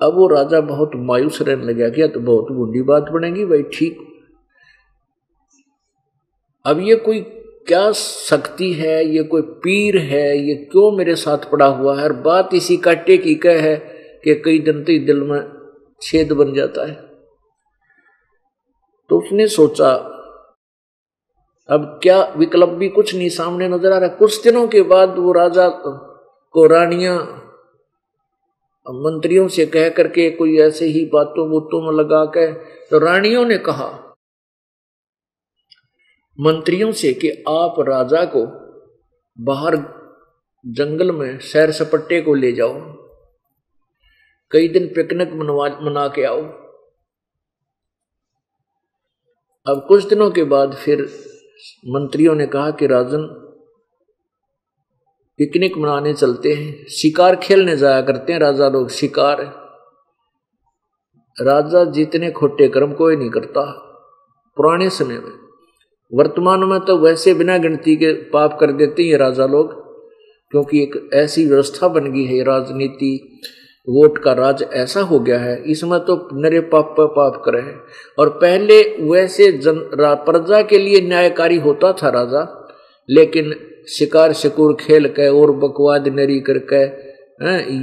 [0.00, 3.98] अब वो राजा बहुत मायूस रहने लगा, क्या तो बहुत बूढ़ी बात बनेगी, भाई, ठीक।
[6.64, 7.20] अब ये कोई
[7.70, 9.04] क्या शक्ति है?
[9.06, 10.38] ये कोई पीर है?
[10.38, 12.04] ये क्यों मेरे साथ पड़ा हुआ है?
[12.04, 13.76] और बात इसी काटे की कह है
[14.24, 15.40] कि कई दिन तो दिल में
[16.02, 16.94] छेद बन जाता है।
[19.10, 19.90] तो उसने सोचा,
[21.68, 24.08] अब क्या विकल्प भी कुछ नहीं सामने नज़र आ रहा?
[24.08, 27.16] कुछ दिनों के बाद वो राजा को रानियाँ,
[28.86, 32.52] मंत्रियों से कह करके कोई ऐसे ही बातों बुतों में लगा के
[32.86, 33.88] तो रानियों ने कहा
[36.40, 38.46] मंत्रियों से कि आप राजा को
[39.44, 39.76] बाहर
[40.66, 42.74] जंगल में सैर सपट्टे को ले जाओ।
[44.50, 46.40] कई दिन पिकनिक मनवा, मना के आओ।
[49.66, 51.02] अब कुछ दिनों के बाद फिर
[51.86, 53.22] मंत्रियों ने कहा कि राजन,
[55.38, 59.42] पिकनिक मनाने चलते हैं। शिकार खेलने जाया करते हैं राजा लोग, शिकार।
[61.40, 63.72] राजा जितने खोटे कर्म कोई नहीं करता।
[64.56, 65.49] पुराने समय में
[66.12, 69.72] वर्तमान में तो वैसे बिना गिनती के पाप कर देते हैं राजा लोग,
[70.52, 73.12] क्योंकि एक ऐसी व्यवस्था बन गई है राजनीति,
[73.88, 77.74] वोट का राज ऐसा हो गया है, इसमें तो नरे पाप पर पाप करे है।
[78.18, 82.46] और पहले वैसे जन प्रजा के लिए न्यायकारी होता था राजा,
[83.08, 83.54] लेकिन
[83.88, 86.84] शिकार शिकुर खेल के और बकवाद नरी करके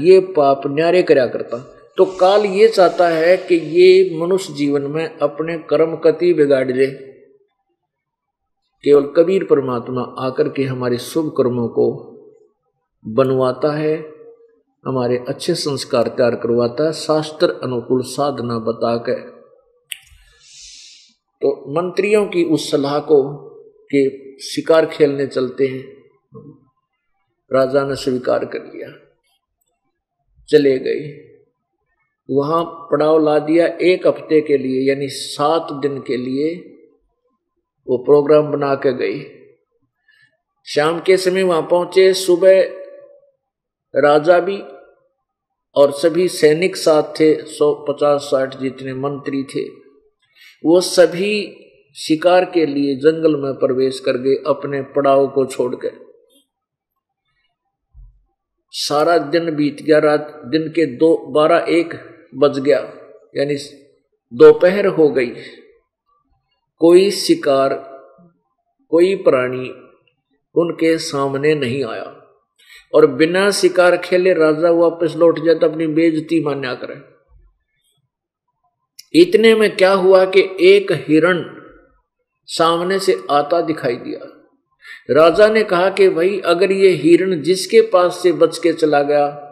[0.05, 1.57] ये पाप न्यारे कराया करता।
[1.97, 6.87] तो काल ये चाहता है कि ये मनुष्य जीवन में अपने कर्म कति बिगाड़ ले।
[8.83, 11.87] केवल कबीर परमात्मा आकर के हमारे शुभ कर्मों को
[13.05, 13.95] बनवाता है,
[14.85, 19.15] हमारे अच्छे संस्कार तैयार करवाता है, शास्त्र अनुकूल साधना बता के
[21.41, 23.19] तो मंत्रियों की उस सलाह को
[23.91, 24.05] के
[24.43, 25.83] शिकार खेलने चलते हैं,
[27.51, 28.89] राजा ने स्वीकार कर लिया,
[30.49, 31.03] चले गए।
[32.29, 36.55] वहाँ पड़ाव ला दिया एक हफ़्ते के लिए, यानी सात दिन के लिए
[37.88, 39.19] वो प्रोग्राम बना के गई।
[40.67, 42.62] शाम के समय वहाँ पहुँचे, सुबह
[43.93, 44.58] राजा भी
[45.76, 49.63] और सभी सैनिक साथ थे, सौ पचास साठ जितने मंत्री थे।
[50.63, 51.34] वो सभी
[51.95, 55.91] शिकार के लिए जंगल में प्रवेश कर गए अपने पड़ाव को छोड़कर।
[58.73, 61.93] सारा दिन बीत गया, रात दिन के दो, बारह एक
[62.36, 62.80] बज गया,
[63.36, 63.56] यानी
[64.32, 65.32] दोपहर हो गई।
[66.77, 67.73] कोई शिकार,
[68.89, 69.69] कोई प्राणी
[70.55, 72.13] उनके सामने नहीं आया।
[72.93, 77.17] और बिना शिकार खेले राजा वापस लौट जाए तो अपनी बेजती मान्या करे।
[79.21, 81.43] इतने में क्या हुआ कि एक हिरण
[82.45, 84.33] सामने से आता दिखाई दिया।
[85.11, 89.43] राजा ने कहा कि भाई, अगर ये हिरण जिसके पास से बच के चला गया,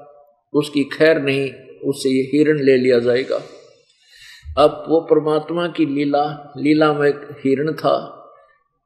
[0.54, 1.52] उसकी खैर नहीं,
[1.90, 3.42] उससे ये हिरण ले लिया जाएगा।
[4.58, 7.98] अब वो परमात्मा की लीला लीला में एक हिरण था।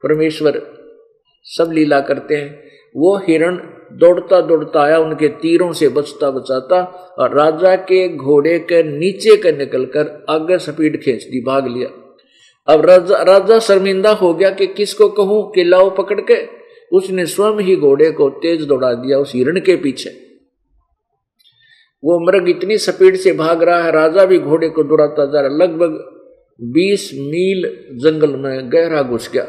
[0.02, 0.62] परमेश्वर
[1.44, 2.64] सब लीला करते हैं।
[2.96, 3.56] वो हिरण
[3.92, 6.82] दौड़ता दौड़ता आया, उनके तीरों से बचता बचाता
[7.18, 11.88] और राजा के घोड़े के नीचे के निकलकर आगे स्पीड खींच दी भाग लिया।
[12.72, 16.46] अब राजा राजा शर्मिंदा हो गया कि किसको कहूँ कि लाओ पकड़ के?
[16.92, 20.29] उसने स्वयं ही घोड़े को तेज दौड़ा दिया उस हिरण के पीछे।
[22.02, 25.56] वो मृग इतनी स्पीड से भाग रहा है, राजा भी घोड़े को दौड़ाता जा रहा
[25.56, 25.98] लगभग
[26.60, 27.62] बीस मील
[28.00, 29.46] जंगल में गहरा घुस गया।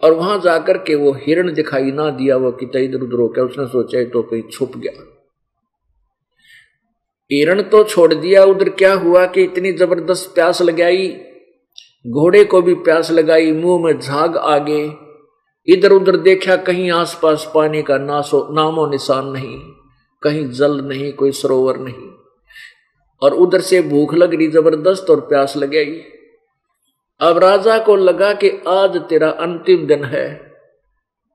[0.00, 3.44] और वहाँ जाकर के वो हिरण दिखाई ना दिया, वो कितना इधर उधर हो गया
[3.44, 5.04] उसने सोचा तो कहीं छुप गया।
[7.30, 11.08] हिरण तो छोड़ दिया, उधर क्या हुआ कि इतनी ज़बरदस्त प्यास लगाई,
[12.06, 14.82] घोड़े को भी प्यास लगाई, मुँह में झाग आगे
[15.66, 19.60] इधर उधर देखा कहीं आसपास पानी का नासो, नामो निशान नहीं,
[20.22, 22.10] कहीं जल नहीं, कोई सरोवर नहीं।
[23.22, 26.02] और उधर से भूख लग रही, ज़बरदस्त और प्यास लगाई
[27.20, 30.52] अब राजा को लगा कि आज तेरा अंतिम दिन है।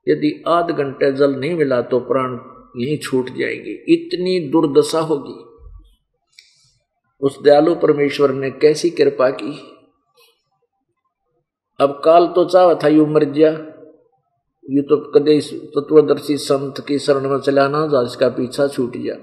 [0.10, 2.40] यदि आध घंटे जल नहीं मिला तो प्राण
[2.82, 5.68] यहीं छूट जाएँगे। इतनी दुर्दशा होगी।
[7.22, 9.60] उस दयालु परमेश्वर ने कैसी कृपा की?
[11.80, 13.79] अब काल तो चाह था यू मर गया
[14.70, 19.16] ये तो कदे तत्वदर्शी संत की शरण में चला ना जा इसका पीछा छूट गया।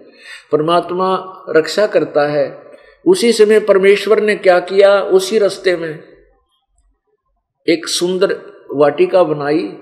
[0.53, 1.09] परमात्मा
[1.49, 2.73] रक्षा करता है।
[3.07, 5.01] उसी समय परमेश्वर ने क्या किया?
[5.01, 6.05] उसी रास्ते में
[7.69, 8.41] एक सुंदर
[8.73, 9.79] वाटिका बनाई।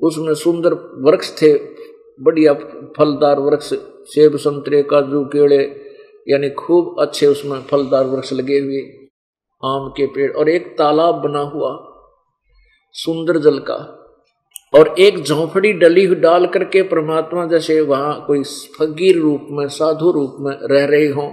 [0.00, 1.54] उसमें सुंदर वृक्ष थे,
[2.20, 2.54] बढ़िया
[2.98, 3.74] फलदार वृक्ष,
[4.06, 5.82] सेब, संतरे, काजू केड़े
[6.28, 8.80] यानी खूब अच्छे उसमें फलदार वृक्ष लगे हुए,
[9.64, 11.70] आम के पेड़, और एक तालाब बना हुआ,
[12.92, 14.02] सुंदर जल का।
[14.76, 20.36] और एक झोंपड़ी डली डाल करके परमात्मा जैसे वहाँ कोई फकीर रूप में, साधु रूप
[20.40, 21.32] में रह रहे हों।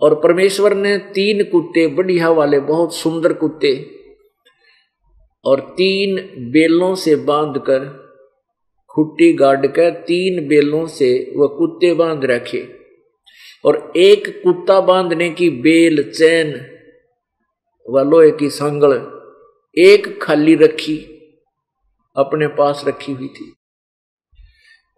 [0.00, 3.90] और परमेश्वर ने तीन कुत्ते, बढ़िया वाले, बहुत सुंदर कुत्ते,
[5.44, 6.16] और तीन
[6.50, 8.08] बेलों से बांधकर
[8.90, 12.68] खुट्टी गाड़ कर तीन बेलों से वह कुत्ते बाँध रखे।
[13.64, 16.66] और एक कुत्ता बांधने की बेल, चैन
[17.90, 18.92] व लोहे की संगल
[19.82, 21.14] एक खाली रखी।
[22.18, 23.52] अपने पास रखी हुई थी।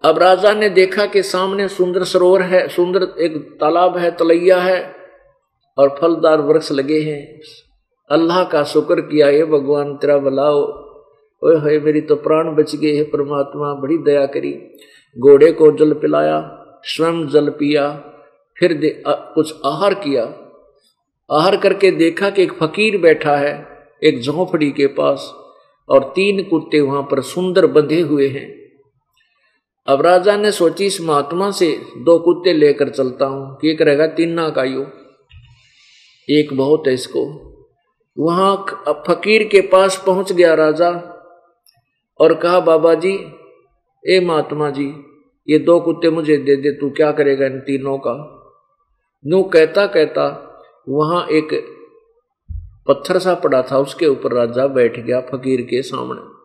[0.04, 4.78] अब राजा ने देखा कि सामने सुंदर सरोवर है सुंदर एक तालाब है तलैया है
[5.78, 7.40] और फलदार वृक्ष लगे हैं।
[8.11, 10.61] अल्लाह का शुक्र किया ये भगवान तेरा बुलाओ
[11.42, 14.52] ओए होए मेरी तो प्राण बच गए है परमात्मा बड़ी दया करी।
[15.16, 16.38] घोड़े को जल पिलाया
[16.85, 17.88] स्वयं जल पिया
[18.56, 20.24] फिर दे, आ, कुछ आहार किया।
[21.30, 23.54] आहार करके देखा कि एक फकीर बैठा है
[24.02, 25.33] एक झोंपड़ी के पास।
[25.90, 28.48] और तीन कुत्ते वहाँ पर सुंदर बंधे हुए हैं।
[29.88, 34.07] अब राजा ने सोची, इस महात्मा से दो कुत्ते लेकर चलता हूँ। कि एक रहेगा
[34.07, 34.87] तीन ना का यू,
[36.29, 37.24] एक बहुत है इसको।
[38.16, 38.57] वहाँ
[39.09, 40.90] फकीर के पास पहुँच गया राजा
[42.20, 43.12] और कहा बाबा जी
[44.05, 44.87] ए महात्मा जी,
[45.48, 48.14] ये दो कुत्ते मुझे दे दे, तू क्या करेगा इन तीनों का?
[49.24, 50.26] यूँ कहता कहता
[50.88, 51.53] वहाँ एक
[52.86, 56.40] पत्थर सा पड़ा था, उसके ऊपर राजा बैठ गया फकीर के सामने।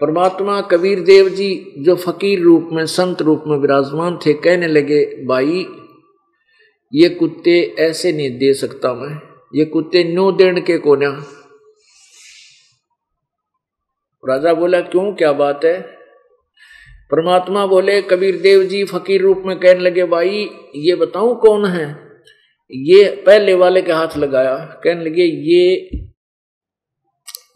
[0.00, 5.24] परमात्मा कबीर देव जी, जो फकीर रूप में, संत रूप में विराजमान थे, कहने लगे,
[5.24, 5.66] भाई,
[6.94, 11.26] ये कुत्ते ऐसे नहीं दे सकता मैं। ये कुत्ते नो देण के कोना
[14.28, 15.14] राजा बोला, क्यों?
[15.14, 15.80] क्या बात है?
[17.10, 22.03] परमात्मा बोले, कबीर देव जी फकीर रूप में कहने लगे, भाई, ये बताऊँ कौन है?
[22.72, 26.00] ये पहले वाले के हाथ लगाया, कहने लगे, ये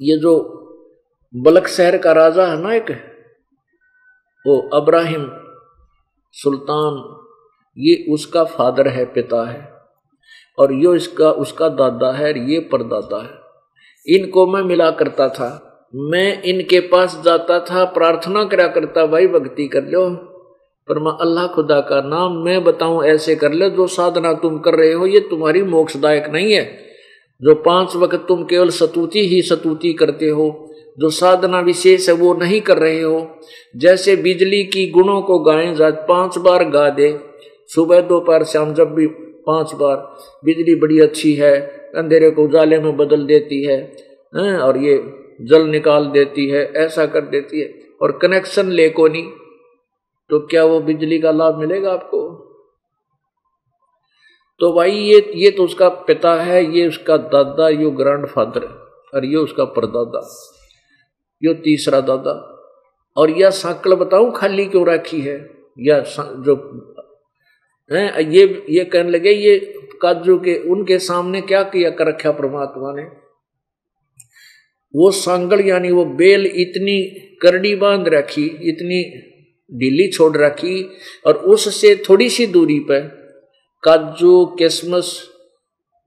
[0.03, 0.35] ये जो
[1.35, 2.91] बलक शहर का राजा है ना एक,
[4.47, 5.31] वो अब्राहिम
[6.35, 7.03] सुल्तान,
[7.77, 9.73] ये उसका फादर है, पिता है,
[10.59, 15.51] और ये इसका, उसका दादा है, और ये परदादा है। इनको मैं मिला करता था,
[15.95, 20.09] मैं इनके पास जाता था, प्रार्थना करा करता, भाई भक्ति कर लो।
[20.89, 24.93] परमा अल्लाह खुदा का नाम मैं बताऊँ, ऐसे कर ले, जो साधना तुम कर रहे
[24.93, 26.65] हो, ये तुम्हारी मोक्षदायक नहीं है।
[27.41, 30.47] जो पाँच वक्त तुम केवल सतुति ही सतुति करते हो,
[30.99, 33.19] जो साधना विशेष है वो नहीं कर रहे हो।
[33.77, 37.19] जैसे बिजली की गुणों को गाएँ जा पाँच बार गा दे,
[37.71, 39.07] सुबह, दोपहर, शाम, जब भी
[39.47, 39.97] पाँच बार,
[40.45, 41.55] बिजली बड़ी अच्छी है,
[41.97, 43.81] अंधेरे को उजाले में बदल देती है
[44.59, 44.97] और ये
[45.43, 49.25] जल निकाल देती है, ऐसा कर देती है, और कनेक्शन ले को नहीं
[50.31, 52.21] तो क्या वो बिजली का लाभ मिलेगा आपको?
[54.61, 58.65] तो भाई, ये ये तो उसका पिता है, ये उसका दादा, ये ग्रैंड फादर
[59.15, 60.21] और ये उसका परदादा,
[61.45, 62.35] ये तीसरा दादा।
[63.17, 65.51] और यह साकल बताऊँ, खाली क्यों रखी है?
[65.79, 66.55] या जो,
[67.93, 72.93] है, ये ये कहने लगे, ये काजू के, उनके सामने क्या किया कर रखा परमात्मा
[72.93, 73.03] ने?
[74.95, 77.03] वो सांगल यानी वो बेल इतनी
[77.43, 79.01] करड़ी बाँध रखी, इतनी
[79.75, 80.91] ढीली छोड़ रखी
[81.27, 83.01] और उससे थोड़ी सी दूरी पर
[83.83, 85.29] काजू, किसमस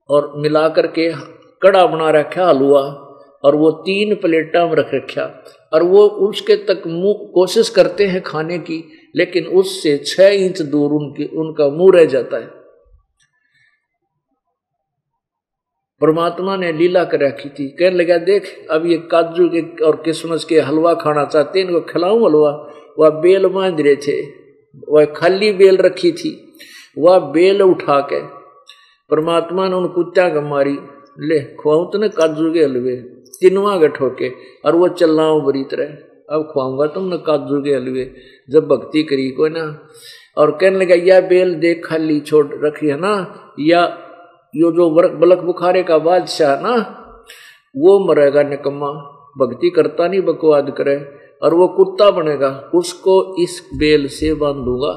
[0.10, 1.14] और मिलाकर के
[1.62, 3.08] कड़ा बना रखा, हलवा,
[3.44, 5.44] और वो तीन प्लेटा में रख रखा।
[5.74, 10.92] और वो उसके तक मुँह कोशिश करते हैं खाने की, लेकिन उससे छह इंच दूर
[10.92, 12.48] उनके, उनका मुँह रह जाता है।
[16.02, 20.46] परमात्मा ने लीला कर रखी थी। कहने लगा, देख, अब ये काजू के और किस्मस
[20.46, 22.71] के हलवा खाना चाहते हैं, इनको खिलाऊं हलवा?
[23.00, 24.22] वह बेल बाँध रहे थे,
[24.90, 26.32] वह खाली बेल रखी थी।
[26.98, 28.22] वह बेल उठा के
[29.10, 30.78] परमात्मा ने उन कुत्ता का मारी।
[31.20, 32.96] ले, खुआऊ तो काजू के हलवे
[33.40, 34.30] तिनवा के
[34.66, 35.86] और वो चलना बरी तरह
[36.30, 38.14] अब खुआऊँगा तुमने काजू के हलवे
[38.50, 39.88] जब भक्ति करी को ना,
[40.38, 43.14] और कहने लगा, यह बेल देख खाली छोड़ रखी है ना,
[43.60, 43.82] या
[44.56, 46.74] यो जो बलक बुखारे का बादशाह ना,
[47.78, 48.92] वो मरेगा निकम्मा।
[49.38, 54.94] भक्ति करता नहीं, बकवाद करे। और वो कुत्ता बनेगा, उसको इस बेल से बांधूँगा।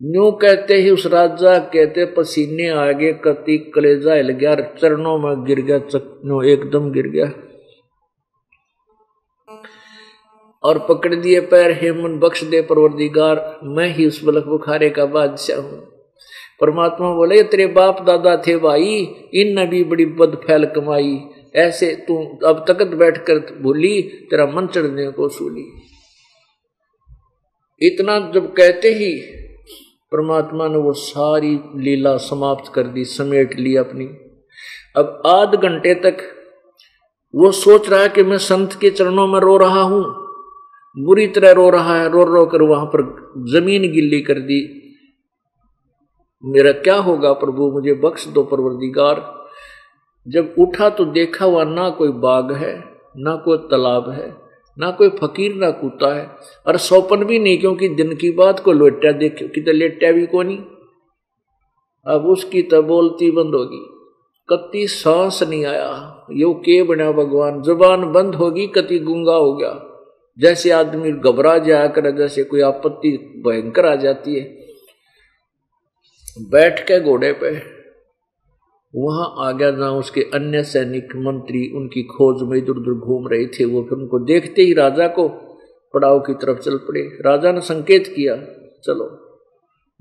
[0.00, 5.60] न्यू कहते ही उस राजा कहते, पसीने आगे कति कलेजा हिल गया, चरणों में गिर
[5.60, 7.30] गया चकनो एकदम गिर गया।
[10.62, 15.60] और पकड़ दिए पैर हेमन बख्श दे परवरदिगार, मैं ही उस बलक बुखारे का बादशाह
[15.60, 15.80] हूँ।
[16.60, 18.94] परमात्मा बोले तेरे बाप दादा थे भाई
[19.34, 21.16] इन भी बड़ी बद फैल कमाई
[21.54, 24.00] ऐसे तू अब तकत बैठकर भूली
[24.30, 25.64] तेरा मन चढ़ने को सूली
[27.80, 29.10] इतना जब कहते ही,
[30.12, 34.04] परमात्मा ने वो सारी लीला समाप्त कर दी, समेट ली अपनी।
[34.96, 36.22] अब आध घंटे तक
[37.34, 40.02] वो सोच रहा है कि मैं संत के चरणों में रो रहा हूँ।
[40.96, 43.02] बुरी तरह रो रहा है रो रो कर वहाँ पर
[43.52, 44.60] ज़मीन गिल्ली कर दी।
[46.44, 49.43] मेरा क्या होगा प्रभु, मुझे बख्श दो परवरदिगार।
[50.26, 52.74] जब उठा तो देखा हुआ ना कोई बाग है,
[53.16, 54.28] ना कोई तालाब है,
[54.78, 56.26] ना कोई फकीर ना कूता है।
[56.66, 60.26] और सौपन भी नहीं, क्योंकि दिन की बात को लोटा देख कि तो लेटा भी
[60.26, 60.58] को नहीं।
[62.06, 63.84] अब उसकी तो बोलती बंद होगी
[64.48, 69.80] कति सांस नहीं आया। यो के बना भगवान, ज़ुबान बंद होगी कति गुंगा हो गया।
[70.38, 73.10] जैसे आदमी घबरा जाया करे, जैसे कोई आपत्ति
[73.46, 74.44] भयंकर आ जाती है।
[76.50, 77.54] बैठ के घोड़े पे
[78.94, 83.46] वहाँ आ गया जहाँ उसके अन्य सैनिक मंत्री उनकी खोज में इधर उधर घूम रहे
[83.46, 85.28] थे। वो फिर उनको देखते ही राजा को
[85.94, 88.36] पड़ाव की तरफ़ चल पड़े। राजा ने संकेत किया,
[88.84, 89.06] चलो।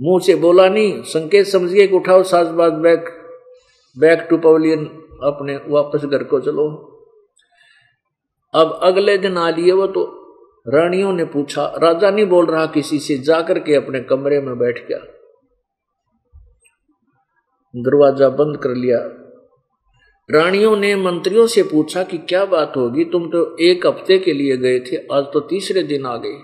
[0.02, 3.10] मुँह से बोला, नहीं, संकेत समझिए कि उठाओ साजबाज बैक
[3.98, 4.86] बैक टू पवलियन
[5.24, 6.68] अपने वापस घर को चलो।
[8.54, 10.04] अब अगले दिन आ लिए वो तो
[10.68, 14.88] रानियों ने पूछा। राजा नहीं बोल रहा किसी से, जाकर के अपने कमरे में बैठ
[14.88, 15.00] गया।
[17.74, 18.98] दरवाज़ा बंद कर लिया।
[20.30, 24.58] रानियों ने मंत्रियों से पूछा कि क्या बात होगी, तुम तो एक हफ़्ते के लिए
[24.58, 26.38] गए थे, आज तो तीसरे दिन आ गए।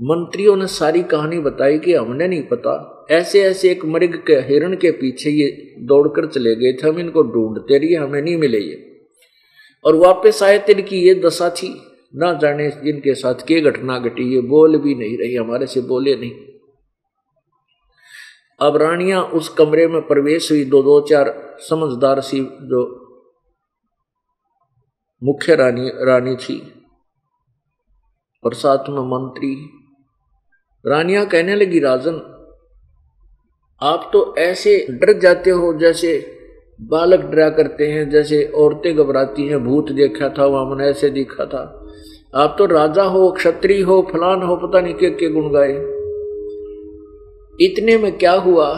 [0.00, 4.76] मंत्रियों ने सारी कहानी बताई कि हमने नहीं पता। ऐसे ऐसे एक मृग के हिरण
[4.76, 5.48] के पीछे ये
[5.80, 8.82] दौड़कर चले गए थे, हम इनको ढूंढते रहिए, हमें नहीं मिले ये।
[9.84, 11.76] और वापस आए तिर की ये दशा थी,
[12.16, 16.16] ना जाने जिनके साथ के घटना घटी, ये बोल भी नहीं रही, हमारे से बोले
[16.16, 16.32] नहीं।
[18.60, 23.02] अब रानियाँ उस कमरे में प्रवेश हुई, दो दो, चार समझदार सी जो
[25.22, 26.72] मुख्य रानी रानी थी
[28.44, 29.54] और साथ में मंत्री।
[30.86, 32.20] रानियाँ कहने लगी, राजन,
[33.82, 36.32] आप तो ऐसे डर जाते हो जैसे
[36.80, 41.88] बालक डरा करते हैं, जैसे औरतें घबराती हैं, भूत देखा था, वामन ऐसे देखा था।
[42.34, 45.95] आप तो राजा हो, क्षत्रिय हो, फलान हो, पता नहीं के के गुण गाए।
[47.60, 48.74] इतने में क्या हुआ?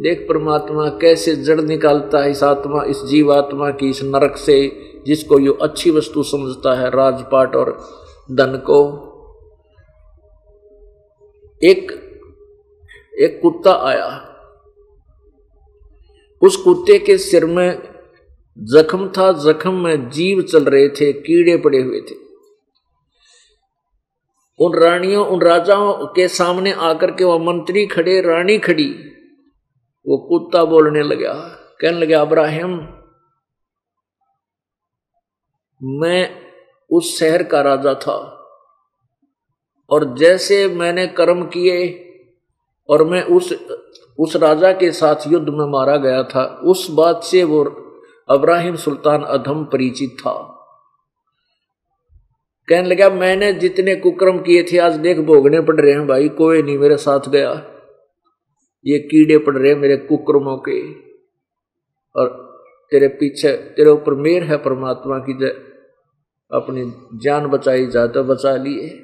[0.00, 5.38] देख परमात्मा कैसे जड़ निकालता है इस आत्मा, इस जीवात्मा की इस नरक से, जिसको
[5.38, 7.88] यो अच्छी वस्तु समझता है, राजपाट और
[8.32, 9.12] धन को।
[11.64, 11.92] एक
[13.20, 14.32] एक कुत्ता आया।
[16.42, 17.82] उस कुत्ते के सिर में
[18.58, 22.25] जख्म था, जख्म में जीव चल रहे थे, कीड़े पड़े हुए थे।
[24.60, 28.88] उन रानियों, उन राजाओं के सामने आकर के वह मंत्री खड़े, रानी खड़ी।
[30.06, 31.32] वो कुत्ता बोलने लगा,
[31.80, 32.88] कहने लगा, अब्राहिम,
[35.82, 36.42] मैं
[36.90, 38.42] उस शहर का राजा था
[39.90, 42.02] और जैसे मैंने कर्म किए
[42.90, 43.52] और मैं उस
[44.18, 47.64] उस राजा के साथ युद्ध में मारा गया था, उस बात से वो
[48.28, 50.55] अब्राहिम सुल्तान अधम परिचित था।
[52.68, 56.62] कहने लगा, मैंने जितने कुक्रम किए थे, आज देख भोगने पड़ रहे हैं भाई, कोई
[56.62, 57.50] नहीं मेरे साथ गया।
[58.86, 60.92] ये कीड़े पड़ रहे हैं मेरे कुक्रमों के।
[62.20, 62.46] और
[62.90, 65.46] तेरे पीछे, तेरे ऊपर मेर है, परमात्मा की जय।
[66.52, 69.02] अपनी जान बचाई जाए तो बचा लिए।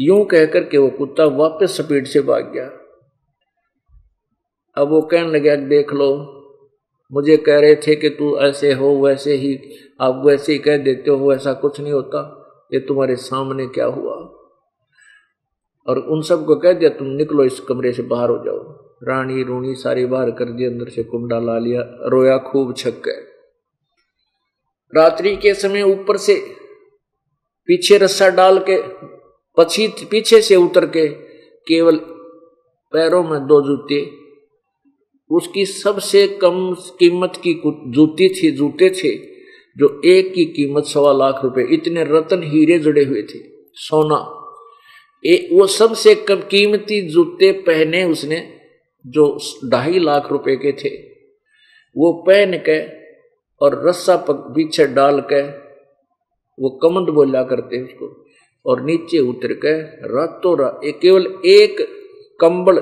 [0.00, 2.70] यूँ कहकर के वो कुत्ता वापस स्पीड से भाग गया।
[4.82, 6.30] अब वो कहने लगा, देख लो,
[7.12, 9.60] मुझे कह रहे थे कि तू ऐसे हो, वैसे ही,
[10.00, 12.40] आप वैसे ही कह देते हो, ऐसा कुछ नहीं होता।
[12.74, 14.14] ये तुम्हारे सामने क्या हुआ?
[15.86, 19.74] और उन सबको कह दिया, तुम निकलो इस कमरे से बाहर हो जाओ। रानी रूणी
[19.74, 23.34] सारी बाहर कर दी, अंदर से कुंडा ला लिया, रोया, खूब छक गए।
[24.96, 26.34] रात्रि के समय ऊपर से
[27.66, 28.82] पीछे रस्सा डाल के,
[29.56, 31.08] पछी पीछे से उतर के
[31.68, 31.96] केवल
[32.92, 34.10] पैरों में दो जूते,
[35.30, 37.54] उसकी सबसे कम कीमत की
[37.86, 39.33] जूती थी, जूते थे।
[39.76, 43.38] जो एक की कीमत सवा लाख रुपए इतने रतन हीरे जुड़े हुए थे।
[43.74, 44.40] सोना।
[45.26, 48.60] ए, वो सबसे कम कीमती जूते पहने उसने
[49.06, 49.38] जो
[49.70, 50.88] ढाई लाख रुपए के थे।
[51.96, 53.04] वो पहन के
[53.60, 55.42] और रस्सा पीछे डाल के
[56.62, 58.26] वो कमंद बोला करते उसको
[58.66, 61.80] और नीचे उतर के रातों रात केवल एक
[62.40, 62.78] कंबल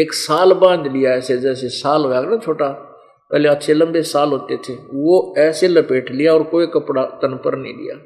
[0.00, 2.84] एक साल बाँध लिया ऐसे जैसे साल हुआ ना छोटा
[3.30, 7.56] पहले अच्छे लंबे साल होते थे। वो ऐसे लपेट लिया और कोई कपड़ा तन पर
[7.58, 7.96] नहीं लिया।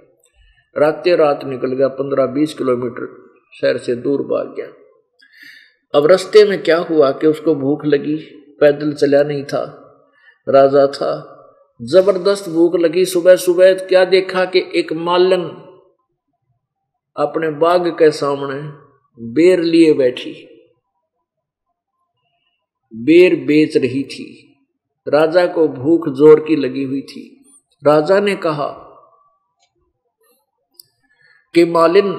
[0.76, 3.06] राते रात निकल गया, पंद्रह बीस किलोमीटर
[3.60, 4.66] शहर से दूर भाग गया।
[5.94, 8.16] अब रास्ते में क्या हुआ कि उसको भूख लगी,
[8.60, 9.64] पैदल चला नहीं था,
[10.48, 11.28] राजा था।
[11.80, 15.42] ज़बरदस्त भूख लगी सुबह सुबह क्या देखा कि एक मालन
[17.16, 18.60] अपने बाग के सामने
[19.20, 20.32] बेर लिए बैठी।
[22.92, 24.51] बेर बेच रही थी।
[25.08, 27.44] राजा को भूख ज़ोर की लगी हुई थी।
[27.86, 28.88] राजा ने कहा
[31.54, 32.12] कि मालिन,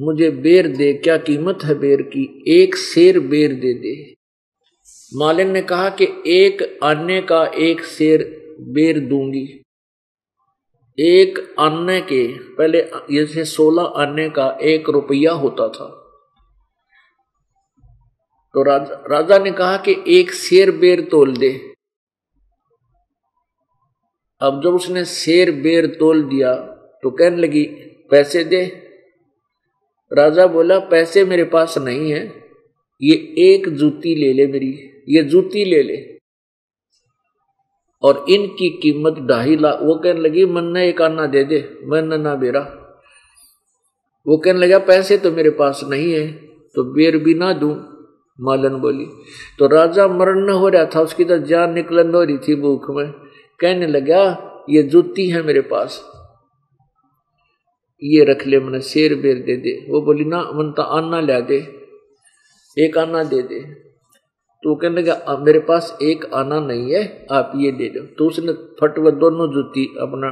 [0.00, 2.44] मुझे बेर दे, क्या कीमत है बेर की?
[2.48, 4.14] एक शेर बेर दे दे।
[5.16, 9.62] मालिन ने कहा कि एक अन्य का एक शेर बेर दूँगी।
[10.98, 16.03] एक अन्य के, पहले जैसे सोलह अन्य का एक रुपया होता था।
[18.54, 21.50] तो राजा राजा ने कहा कि एक शेर बेर तोल दे।
[24.40, 26.54] अब जब उसने शेर बेर तोल दिया
[27.02, 27.64] तो कहने लगी,
[28.10, 28.64] पैसे दे।
[30.12, 32.20] राजा बोला, पैसे मेरे पास नहीं है।
[33.02, 34.70] ये एक जूती ले ले मेरी।
[35.08, 35.96] ये जूती ले ले।
[38.02, 39.78] और इनकी कीमत ढाई लाख.
[39.82, 42.60] वो कहने लगी, मन ने एक आना दे दे। मन ना बेरा।
[44.26, 46.32] वो कहने लगा, पैसे तो मेरे पास नहीं है
[46.74, 47.93] तो बेर भी ना दू।
[48.40, 49.06] मालन बोली।
[49.58, 52.90] तो राजा मरण न हो रहा था, उसकी तो जान निकलन हो रही थी भूख
[52.90, 53.12] में।
[53.60, 54.22] कहने लगा,
[54.70, 56.02] ये जूती है मेरे पास।
[58.02, 61.40] ये रख ले, मैंने शेर बेर दे दे। वो बोली, ना, मन तो आना ला
[61.40, 61.58] दे।
[62.78, 63.60] एक आना दे दे।
[64.62, 68.26] तो वो कहने लगा मेरे पास एक आना नहीं है, आप ये दे दो। तो
[68.26, 70.28] उसने फट व दोनों जूती अपना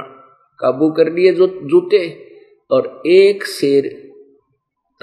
[0.59, 2.27] काबू कर लिए जूते,
[2.71, 4.02] और एक शेर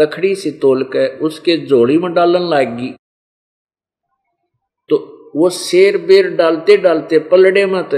[0.00, 2.94] तखड़ी से तोल कर उसके जोड़ी में डालन लागी
[4.90, 4.96] तो
[5.36, 7.90] वो शेर बेर डालते डालते पलड़े मत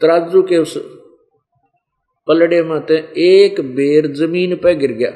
[0.00, 0.76] तराजू के उस
[2.28, 5.10] पलड़े मत एक बेर ज़मीन पर गिर गया।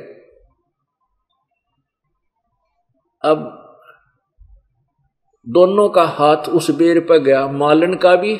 [3.25, 3.61] अब
[5.47, 8.37] दोनों का हाथ उस बेर पर गया, मालन का भी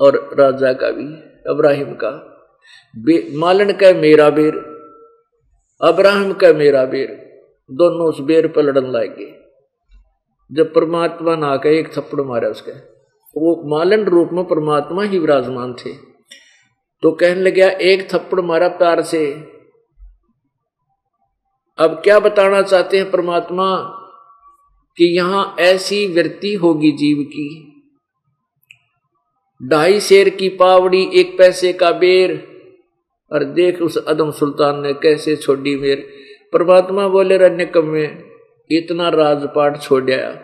[0.00, 1.06] और राजा का भी,
[1.50, 2.10] अब्राहिम का।
[3.38, 4.75] मालन का मेरा बेर।
[5.80, 7.08] अब्राहिम का मेरा बेर।
[7.70, 9.26] दोनों उस बेर पर लड़न लागे
[10.50, 15.74] जब परमात्मा ना आकर एक थप्पड़ मारा उसके, वो मालन रूप में परमात्मा ही विराजमान
[15.74, 15.92] थे।
[17.02, 19.32] तो कहने लगे एक थप्पड़ मारा प्यार से।
[21.78, 23.76] अब क्या बताना चाहते हैं परमात्मा
[24.96, 27.48] कि यहाँ ऐसी वृत्ति होगी जीव की?
[29.62, 32.55] ढाई शेर की पावड़ी, एक पैसे का बेर
[33.32, 36.06] और देख उस अदम सुल्तान ने कैसे छोड़ी मेर।
[36.52, 38.22] परमात्मा बोले, रन्य कम में
[38.70, 40.42] इतना राजपाट छोड़ा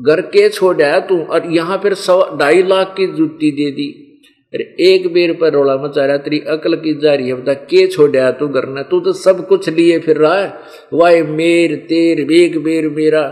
[0.00, 4.06] घर के छोड़ा तू, और यहाँ फिर सवा ढाई लाख की जूती दे दी।
[4.54, 7.86] अरे, एक बेर पर रोला मचा रहा तेरी अकल की जा रही है बता के
[7.86, 10.54] छोड़ा तू करना तू तो सब कुछ लिए फिर रहा है।
[10.92, 13.22] वाय मेर, तेर, एक बेर मेरा।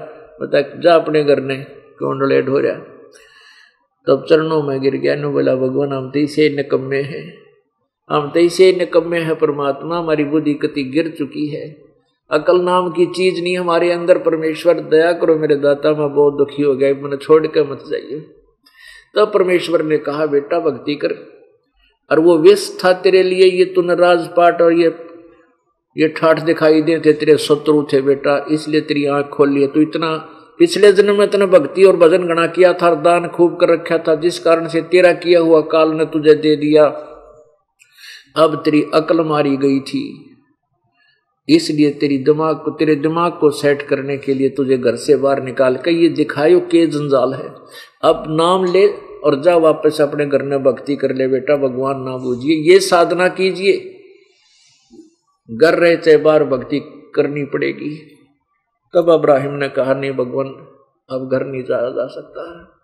[0.43, 1.57] बता जा अपने घर ने
[1.99, 2.73] कौन लेट हो रहा
[4.07, 7.48] तब चरणों में गिर गया, नु बोला, भगवान, हम तो इसे निकम्मे हैं।
[8.11, 11.89] हम तो इसे निकम्मे हैं, परमात्मा हमारी बुद्धि कति गिर चुकी है।
[12.31, 16.63] अकल नाम की चीज़ नहीं, हमारे अंदर परमेश्वर, दया करो मेरे दाता, मैं बहुत दुखी
[16.63, 21.15] हो गया, मैंने छोड़ के मत जाइए तब तो परमेश्वर ने कहा, बेटा, भक्ति कर।
[22.11, 24.95] और वो व्यस्त था तेरे लिए, ये तूने राजपाट और ये
[25.97, 29.81] ये ठाठ दिखाई दे थे, तेरे शत्रु थे बेटा, इसलिए तेरी आँख खोल लिए तू
[29.81, 30.17] इतना,
[30.59, 34.15] पिछले जन्म में तेने भक्ति और भजन गणा किया था दान खूब कर रखा था,
[34.15, 36.87] जिस कारण से तेरा किया हुआ काल ने तुझे दे दिया।
[38.39, 40.25] अब तेरी अकल मारी गई थी।
[41.49, 45.43] इसलिए तेरी दिमाग को तेरे दिमाग को सेट करने के लिए तुझे घर से बाहर
[45.43, 47.49] निकाल कर ये दिखायो के जंजाल है।
[48.03, 48.87] अब नाम ले
[49.25, 53.29] और जा वापस अपने घर में भक्ति कर ले बेटा, भगवान ना बूझिए। ये साधना
[53.29, 53.95] कीजिए।
[55.51, 56.81] घर रहे चाहे बार भक्ति
[57.15, 57.95] करनी पड़ेगी।
[58.95, 60.49] तब अब्राहिम ने कहा, नहीं भगवान,
[61.11, 62.75] अब घर नहीं जाया जा सकता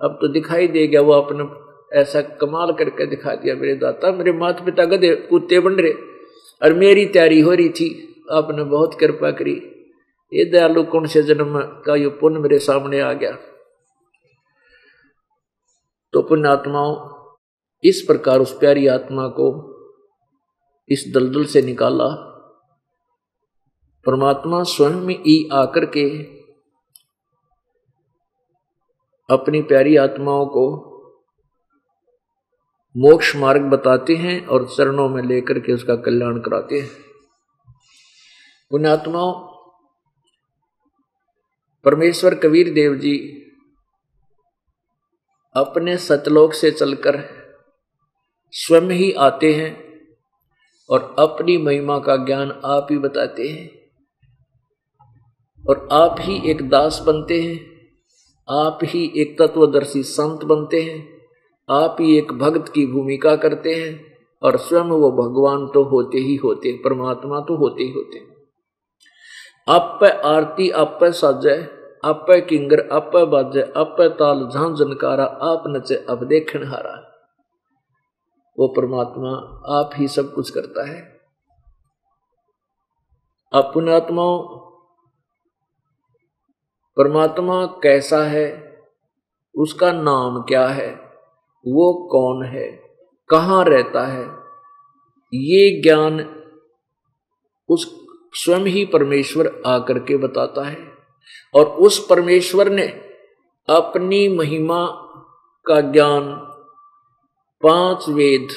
[0.00, 1.44] अब तो दिखाई दे गया वो अपने
[1.92, 5.92] ऐसा कमाल करके दिखा दिया मेरे दाता। मेरे माता पिता गधे, कुत्ते बन रहे
[6.62, 9.86] और मेरी तैयारी हो रही थी। आपने बहुत कृपा करी।
[10.32, 13.38] ये दयालु कौन से जन्म का ये पुण्य मेरे सामने आ गया?
[16.12, 17.20] तो पुण्य आत्माओं,
[17.84, 19.70] इस प्रकार उस प्यारी आत्मा को
[20.88, 22.26] इस दलदल से निकाला।
[24.06, 26.24] परमात्मा स्वयं में ई आकर के
[29.30, 30.89] अपनी प्यारी आत्माओं को
[32.96, 36.88] मोक्ष मार्ग बताते हैं और चरणों में लेकर के उसका कल्याण कराते हैं।
[38.70, 39.32] पुण्यात्माओं,
[41.84, 43.36] परमेश्वर कबीर देव जी
[45.56, 47.22] अपने सतलोक से चलकर
[48.52, 50.00] स्वयं ही आते हैं
[50.90, 53.68] और अपनी महिमा का ज्ञान आप ही बताते हैं
[55.68, 57.56] और आप ही एक दास बनते हैं,
[58.48, 61.19] आप ही एक तत्वदर्शी संत बनते हैं।
[61.70, 66.36] आप ही एक भक्त की भूमिका करते हैं और स्वयं वो भगवान तो होते ही
[66.36, 68.30] होते परमात्मा तो होते ही होते
[69.68, 75.64] आप आरती, आप पे साजय आप किंगर, आप पे बाजे, आप ताल झां जनकारा, आप
[75.66, 77.12] नचे अब देखण हारा।
[78.58, 79.30] वो परमात्मा
[79.78, 81.20] आप ही सब कुछ करता है।
[83.54, 84.42] आप पुणात्माओं
[86.96, 88.78] परमात्मा कैसा है,
[89.56, 91.09] उसका नाम क्या है?
[91.66, 92.82] वो कौन है?
[93.28, 94.24] कहाँ रहता है?
[95.34, 96.44] ये ज्ञान
[97.68, 98.00] उस
[98.34, 100.90] स्वयं ही परमेश्वर आकर के बताता है।
[101.54, 102.86] और उस परमेश्वर ने
[103.68, 104.86] अपनी महिमा
[105.66, 106.46] का ज्ञान
[107.62, 108.48] पाँच वेद,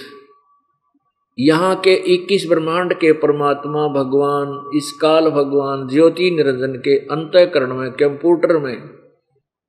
[1.40, 7.92] यहाँ के 21 ब्रह्मांड के परमात्मा, भगवान, इस काल भगवान, ज्योति निरंजन के अंतकरण में,
[7.92, 8.90] कंप्यूटर में,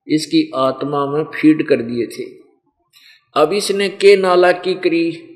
[0.09, 2.44] इसकी आत्मा में फ़ीड कर दिए थे।
[3.37, 5.31] अब इसने के नाला की करी?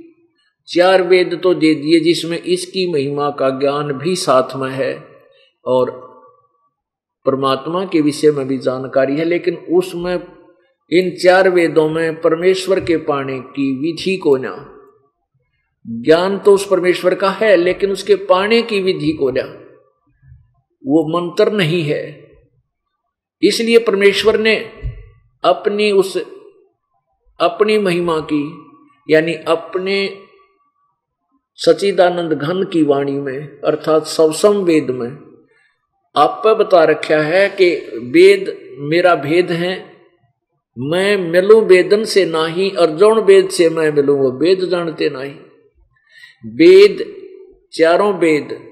[0.69, 5.09] चार वेद तो दे दिए जिसमें इसकी महिमा का ज्ञान भी साथ में है।
[5.65, 6.09] और
[7.27, 10.23] परमात्मा के विषय में भी जानकारी है, लेकिन उसमें,
[10.93, 14.75] इन चार वेदों में परमेश्वर के पाने की विधि को ना
[15.87, 19.43] ज्ञान तो उस परमेश्वर का है, लेकिन उसके पाने की विधि को ना
[20.87, 22.31] वो मंत्र नहीं है।
[23.43, 24.57] इसलिए परमेश्वर ने
[25.45, 26.38] अपनी उस
[27.41, 28.43] अपनी महिमा की,
[29.11, 30.23] यानी अपने
[31.55, 35.29] सचिदानंद घन की वाणी में, अर्थात सवसम वेद में
[36.17, 39.93] आप पर बता रखा है कि वेद मेरा भेद है।
[40.79, 45.35] मैं मिलूं वेदन से नाही, अर्जुन वेद से मैं मिलूं, वो वेद जानते नहीं।
[46.47, 47.15] वेद,
[47.73, 48.69] चारों वेद,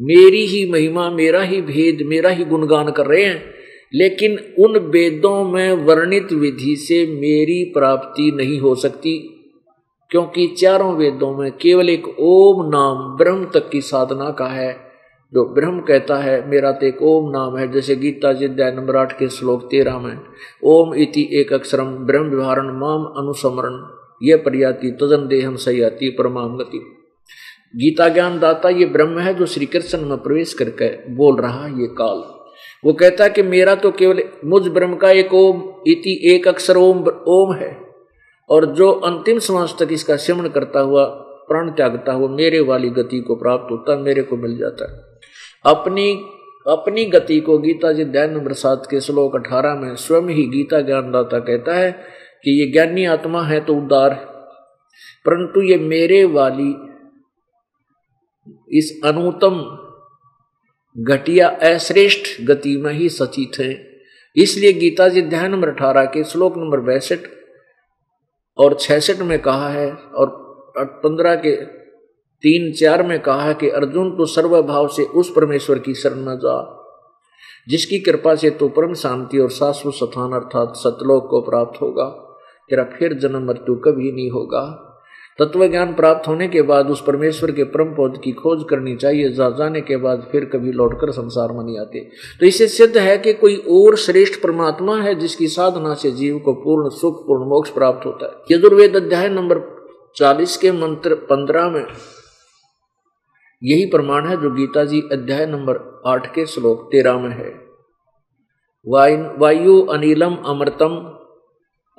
[0.00, 3.54] मेरी ही महिमा, मेरा ही भेद, मेरा ही गुणगान कर रहे हैं।
[3.94, 9.16] लेकिन उन वेदों में वर्णित विधि से मेरी प्राप्ति नहीं हो सकती,
[10.10, 14.72] क्योंकि चारों वेदों में केवल एक ओम नाम ब्रह्म तक की साधना का है।
[15.32, 18.96] जो ब्रह्म कहता है, मेरा तो एक ओम नाम है, जैसे गीता जी अध्याय नंबर
[18.96, 20.18] आठ के श्लोक तेरह में,
[20.64, 23.80] ओम इति एक अक्षरम ब्रह्म विहारण माम अनुसमरण
[24.22, 26.78] यह प्रयाति तजन देहम सयाति परमाम गति
[27.76, 31.86] गीता ज्ञान दाता ये ब्रह्म है जो श्री कृष्ण में प्रवेश करके बोल रहा ये
[31.98, 32.22] काल।
[32.84, 36.76] वो कहता है कि मेरा तो केवल मुझ ब्रह्म का एक ओम, इति एक अक्षर
[36.76, 37.76] ओम ओम है।
[38.50, 41.04] और जो अंतिम समाज तक इसका श्रवण करता हुआ,
[41.48, 45.02] प्राण त्यागता हुआ, मेरे वाली गति को प्राप्त होता, मेरे को मिल जाता है।
[45.64, 46.12] अपनी
[46.66, 51.38] अपनी गति को गीता जी दैन सात के श्लोक अठारह में स्वयं ही गीता ज्ञानदाता
[51.38, 51.90] कहता है
[52.44, 54.14] कि ये ज्ञानी आत्मा है तो उदार
[55.26, 56.70] परंतु ये मेरे वाली,
[58.78, 59.58] इस अनुतम
[60.96, 63.74] घटिया अश्रेष्ठ गति में ही सचित है।
[64.36, 67.26] इसलिए गीता जी ध्यान नंबर अठारह के श्लोक नंबर बैसठ
[68.58, 70.42] और छसठ में कहा है और
[70.76, 71.54] पंद्रह के
[72.42, 76.36] तीन चार में कहा है कि अर्जुन तो सर्वभाव से उस परमेश्वर की शरण में
[76.36, 76.56] जा,
[77.68, 82.08] जिसकी कृपा से तो परम शांति और शाश्वत स्थान अर्थात सतलोक को प्राप्त होगा,
[82.70, 84.83] तेरा फिर जन्म मृत्यु कभी नहीं होगा।
[85.38, 89.30] तत्व ज्ञान प्राप्त होने के बाद उस परमेश्वर के परम पद की खोज करनी चाहिए,
[89.30, 92.00] जा जाने के बाद फिर कभी लौटकर संसार में नहीं आते।
[92.40, 96.52] तो इससे सिद्ध है कि कोई और श्रेष्ठ परमात्मा है जिसकी साधना से जीव को
[96.54, 99.60] पूर्ण सुख, पूर्ण मोक्ष प्राप्त होता है। यजुर्वेद अध्याय नंबर
[100.16, 101.84] चालीस के मंत्र पंद्रह में
[103.62, 107.50] यही प्रमाण है जो गीता जी अध्याय नंबर आठ के श्लोक तेरह में है।
[108.86, 110.96] वायु अनिलम अमृतम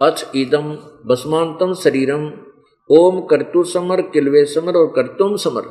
[0.02, 0.74] अथ इदम,
[1.06, 2.30] भस्मांतम शरीरम
[2.90, 5.64] ओम कर्तु समर, किलवे समर और कर्तुम समर।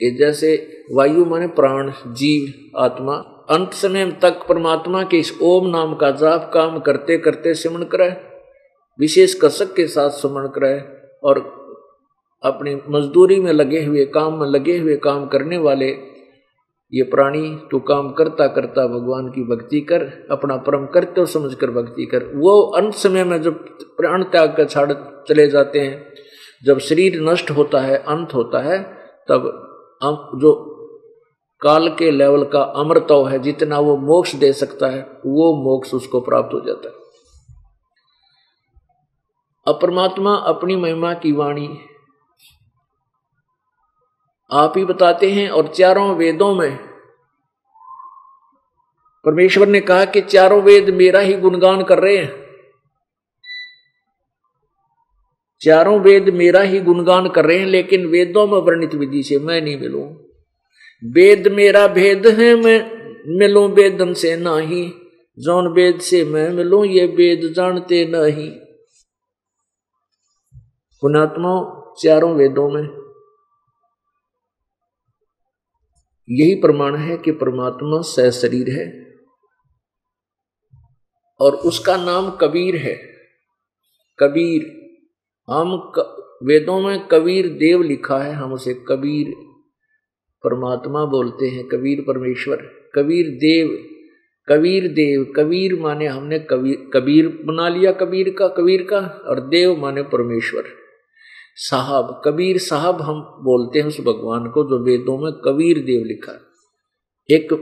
[0.00, 0.54] ये जैसे
[0.92, 3.14] वायु माने प्राण, जीव, आत्मा,
[3.50, 8.08] अंत समय तक परमात्मा के इस ओम नाम का जाप काम करते करते सिमरण करे
[8.98, 10.78] विशेष कसक के साथ सुमन करे
[11.22, 11.38] और
[12.42, 15.90] अपनी मजदूरी में लगे हुए काम में लगे हुए काम करने वाले
[16.94, 21.70] ये प्राणी तू काम करता करता भगवान की भक्ति कर, अपना परम कर्तव्य समझ कर
[21.70, 23.58] भक्ति कर। वो अंत समय में जब
[23.96, 24.92] प्राण त्याग कर छाड़
[25.28, 26.12] चले जाते हैं,
[26.64, 28.82] जब शरीर नष्ट होता है, अंत होता है,
[29.28, 29.50] तब
[30.34, 30.52] जो
[31.60, 36.20] काल के लेवल का अमृतव है, जितना वो मोक्ष दे सकता है, वो मोक्ष उसको
[36.20, 36.94] प्राप्त हो जाता है।
[39.66, 41.68] अपरमात्मा अपनी महिमा की वाणी
[44.54, 46.76] आप ही बताते हैं और चारों वेदों में।
[49.24, 52.44] परमेश्वर ने कहा कि चारों वेद मेरा ही गुणगान कर रहे हैं।
[55.60, 59.60] चारों वेद मेरा ही गुणगान कर रहे हैं, लेकिन वेदों में वर्णित विधि से मैं
[59.60, 60.14] नहीं मिलूं।
[61.04, 62.94] वेद मेरा भेद है, मैं
[63.38, 64.94] मिलूं वेदन से ना ही
[65.38, 68.50] जौन वेद से मैं मिलूं, ये वेद जानते नहीं।
[71.00, 73.03] पुणात्मा चारों वेदों में।
[76.28, 78.84] यही प्रमाण है कि परमात्मा सह शरीर है
[81.40, 82.94] और उसका नाम कबीर है।
[84.18, 84.62] कबीर
[85.48, 86.10] हम क,
[86.42, 89.32] वेदों में कबीर देव लिखा है हम उसे कबीर
[90.44, 92.62] परमात्मा बोलते हैं कबीर परमेश्वर
[92.94, 93.68] कबीर देव
[94.48, 99.76] कबीर देव कबीर माने हमने कबीर कबीर बना लिया कबीर का कबीर का और देव
[99.76, 100.83] माने परमेश्वर।
[101.56, 106.32] साहब, कबीर साहब हम बोलते हैं उस भगवान को जो वेदों में कबीर देव लिखा
[107.28, 107.52] एक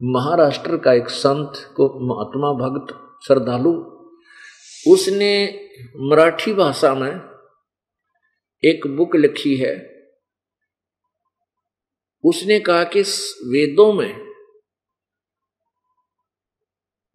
[0.00, 2.94] महाराष्ट्र का एक संत को महात्मा भक्त
[3.26, 3.72] श्रद्धालु,
[4.86, 5.32] उसने
[5.96, 7.20] मराठी भाषा में
[8.62, 9.74] एक बुक लिखी है।
[12.24, 13.02] उसने कहा कि
[13.46, 14.32] वेदों में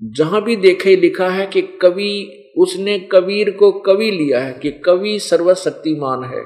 [0.02, 2.12] जहाँ भी देखे लिखा है कि कवि
[2.58, 6.42] उसने कबीर को कवि लिया है कि कवि सर्वशक्तिमान है।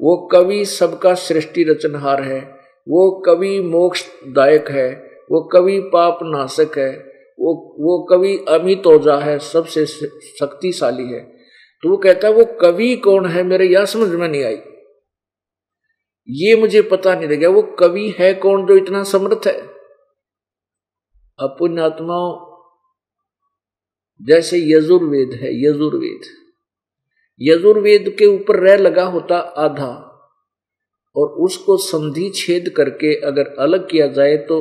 [0.00, 6.98] वो कवि सबका सृष्टि रचनहार है। वो कवि मोक्षदायक है। वो कवि पाप नाशक है।
[7.40, 8.82] वो वो कवि अमित
[9.22, 11.20] है। सबसे शक्तिशाली है।
[11.82, 13.42] तो वो कहता है, वो कवि कौन है?
[13.42, 14.58] मेरे यह समझ में नहीं आई।
[16.30, 19.60] ये मुझे पता नहीं लगा वो कवि है कौन जो इतना समर्थ है?
[21.40, 22.55] अपुण्य आत्माओं
[24.20, 26.20] जैसे यजुर्वेद है, यजुर्वेद।
[27.40, 29.92] यजुर्वेद के ऊपर रह लगा होता आधा,
[31.16, 34.58] और उसको संधि छेद करके अगर अलग किया जाए तो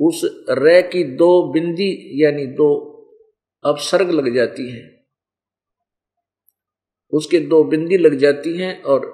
[0.00, 0.20] उस
[0.50, 2.68] रे की दो बिंदी, यानी दो
[3.64, 5.04] अपसर्ग लग जाती हैं।
[7.12, 9.06] उसके दो बिंदी लग जाती हैं और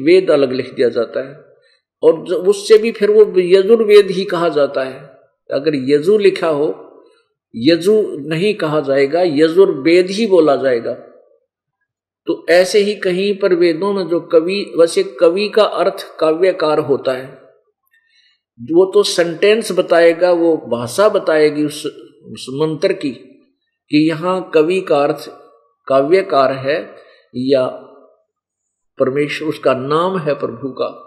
[0.00, 1.34] वेद अलग लिख दिया जाता है।
[2.02, 5.00] और उससे भी फिर वो यजुर्वेद ही कहा जाता है।
[5.50, 6.66] अगर यजु लिखा हो
[7.54, 10.94] यजु नहीं कहा जाएगा यजुर्वेद ही बोला जाएगा।
[12.26, 17.12] तो ऐसे ही कहीं पर वेदों में जो कवि वैसे कवि का अर्थ काव्यकार होता
[17.12, 17.46] है
[18.60, 21.86] वो तो सेंटेंस बताएगा वो भाषा बताएगी उस,
[22.32, 23.10] उस मंत्र की
[23.90, 25.30] कि यहाँ कवि का अर्थ
[25.86, 26.96] काव्यकार है
[27.34, 27.66] या
[28.98, 31.05] परमेश्वर उसका नाम है प्रभु का।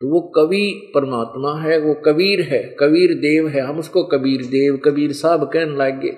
[0.00, 4.76] तो वो कवि परमात्मा है, वो कबीर है, कबीर देव है, हम उसको कबीर देव,
[4.76, 6.10] कबीर साहब कहने लगे।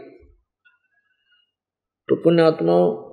[2.09, 3.13] तो पुण्यात्माओं,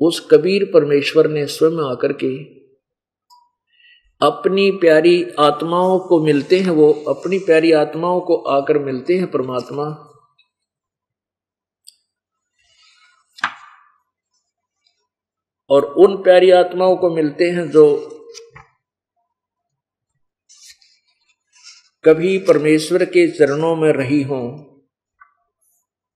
[0.00, 2.44] उस कबीर परमेश्वर ने स्वयं आकर के
[4.26, 10.12] अपनी प्यारी आत्माओं को मिलते हैं, वो अपनी प्यारी आत्माओं को आकर मिलते हैं परमात्मा।
[15.70, 18.12] और उन प्यारी आत्माओं को मिलते हैं जो
[22.06, 24.58] कभी परमेश्वर के चरणों में रही हों।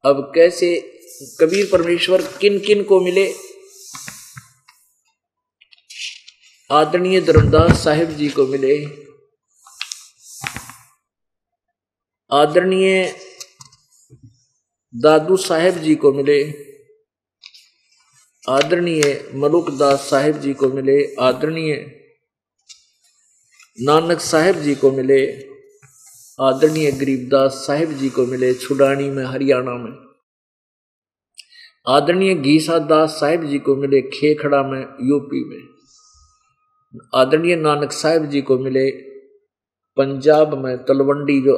[0.05, 1.01] अब कैसे
[1.41, 3.35] कबीर परमेश्वर किन किन को मिले?
[6.71, 8.85] आदरणीय धर्मदास साहिब जी को मिले।
[12.33, 13.17] आदरणीय
[14.95, 16.53] दादू साहेब जी को मिले।
[18.49, 21.75] आदरणीय मलुक दास साहिब जी को मिले। आदरणीय
[23.81, 25.51] नानक साहेब जी को मिले।
[26.41, 29.93] आदरणीय गरीबदास साहिब जी को मिले छुडानी में हरियाणा में।
[31.89, 35.63] आदरणीय घीसा दास साहिब जी को मिले खेखड़ा में, यूपी में।
[37.15, 38.91] आदरणीय नानक साहिब जी को मिले
[39.97, 41.55] पंजाब में, तलवंडी जो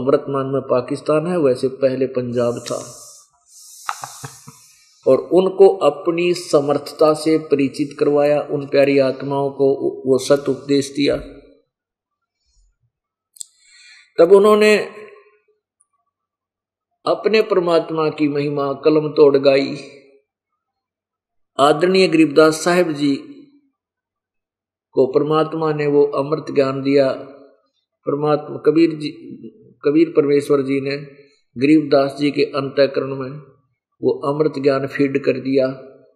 [0.00, 2.94] अवर्तमान में पाकिस्तान है, वैसे पहले पंजाब था।
[5.06, 9.74] और उनको अपनी समर्थता से परिचित करवाया, उन प्यारी आत्माओं को
[10.06, 11.39] वो सत उपदेश दिया।
[14.20, 14.76] तब उन्होंने
[17.06, 19.76] अपने परमात्मा की महिमा कलम तोड़ गाई।
[21.58, 23.16] आदरणीय गरीबदास साहेब जी
[24.92, 27.12] को परमात्मा ने वो अमृत ज्ञान दिया।
[28.06, 29.10] परमात्मा कबीर जी,
[29.84, 30.96] कबीर परमेश्वर जी ने
[31.56, 33.30] गरीबदास जी के अंतकरण में
[34.02, 35.66] वो अमृत ज्ञान फ़ीड कर दिया,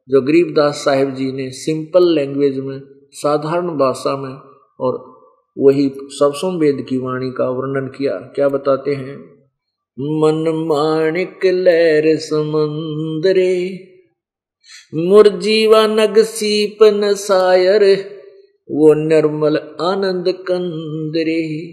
[0.08, 2.80] जो गरीबदास साहेब जी ने सिंपल लैंग्वेज में,
[3.12, 4.34] साधारण भाषा में
[4.80, 5.13] और
[5.58, 9.34] वही सबसों वेद की वाणी का वर्णन किया। क्या बताते हैं?
[10.00, 13.84] मन माणिक लहर समंदरे,
[14.94, 17.84] मुरजीवा नग सीपन सायर,
[18.70, 21.70] वो निर्मल आनंद कंदरे।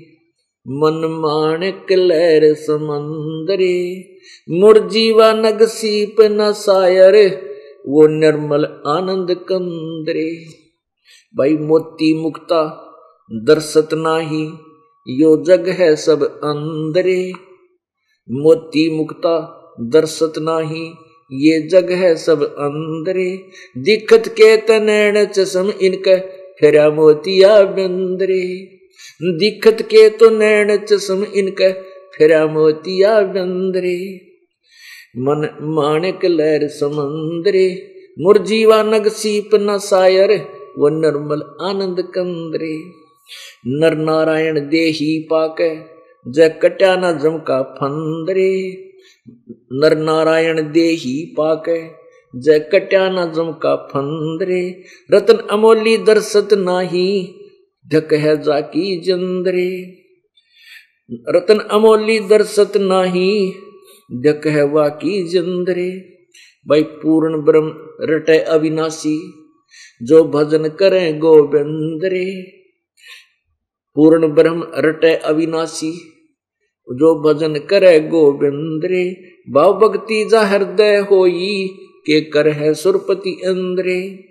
[0.67, 4.05] मन माणिक लहर समंदरे,
[4.49, 7.41] मुरजीवा नग सीप न सायर,
[7.87, 10.45] वो निर्मल आनंद कंदरे।
[11.37, 12.87] भाई मोती मुक्ता
[13.33, 14.49] दर्शत नाही,
[15.07, 17.33] यो जग है सब अंदरे
[18.31, 20.91] मोती मुक्ता दर्शत नाही,
[21.31, 23.39] ये जग है सब अंदरे
[23.77, 26.19] दिखत के तनैण चसम इनके,
[26.59, 28.67] फेरा मोतिया बंदरे।
[29.21, 31.71] दिखत के तो नैण चसम इनके,
[32.17, 34.19] फेरा मोतिया बंदरे।
[35.17, 40.31] मन माणिक लहर समंदरे, मुरजीवा नग सीप न सायर,
[40.77, 43.00] वो निर्मल आनंद कंदरे।
[43.67, 46.01] नर नारायण दे ही पाके
[46.31, 48.77] जय कट्या न जम का फंदरे।
[49.73, 52.01] नर नारायण दे ही पाके
[52.35, 57.35] जय कट्या न जम का फंदरे। रतन अमोली दर्शत नाही,
[57.93, 59.97] ढक है जाकी जंदरे।
[61.29, 63.53] रतन अमोली दर्शत नाही,
[64.15, 65.91] ढक है वाकी जंदरे।
[66.67, 69.33] भाई पूर्ण ब्रह्म रटे अविनाशी,
[70.03, 72.60] जो भजन करें गोविंद रे
[73.95, 75.91] पूर्ण ब्रह्म रटे अविनाशी।
[76.89, 81.67] जो भजन करे गोविंद रे भाव भक्ति जा हृदय होई,
[82.07, 84.23] के कर है सुरपति इंद्रे।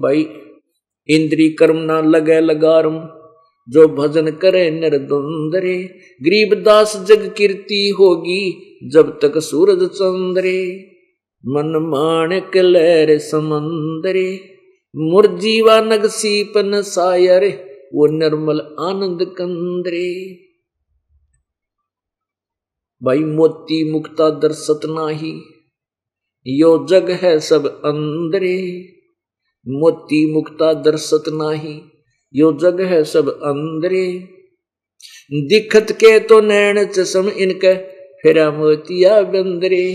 [0.00, 0.28] भाई,
[1.08, 2.98] इंद्री कर्म ना लगे लगारम,
[3.68, 5.82] जो भजन करे निर्द्वंदरे।
[6.22, 10.86] गरीबदास जग कीर्ति होगी, जब तक सूरज चंद्रे।
[11.46, 14.40] मन माणक लहर समंदरे,
[14.96, 20.06] मुरजीवा नगसीपन सायर। वो निर्मल आनंद कंदरे
[23.02, 25.32] भाई मोती मुक्ता दर्शत नाही
[26.46, 28.56] यो जग है सब अंदरे
[29.66, 31.74] मोती मुक्ता दर्शत नाही
[32.34, 34.06] यो जग है सब अंदरे
[35.48, 37.74] दिखत के तो नैन चसम इनके
[38.22, 39.86] फिर मोतिया बंदरे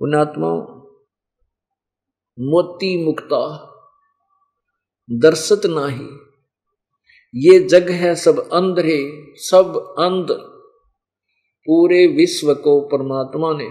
[0.00, 0.62] उनात्माओं
[2.38, 3.40] मोती मुक्ता
[5.10, 6.08] दर्शत नाही।
[7.34, 10.26] ये जग है सब अंधरे सब अंध।
[11.66, 13.68] पूरे विश्व को परमात्मा ने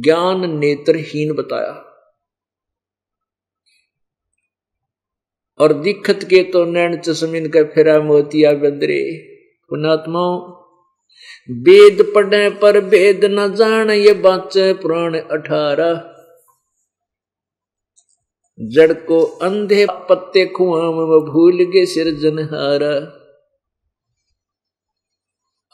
[0.00, 1.82] ज्ञान नेत्रहीन बताया।
[5.60, 9.28] और दिखत के तो नैन चशमिन का फिरा मोतिया बंदरे
[9.68, 10.56] पुणात्माओं
[11.50, 16.15] वेद पढ़े पर वेद न जान, ये बाचे पुराण अठारह।
[18.60, 20.94] जड़ को अंधे पत्ते खुआम
[21.32, 22.94] भूल गे सिरजनहारा।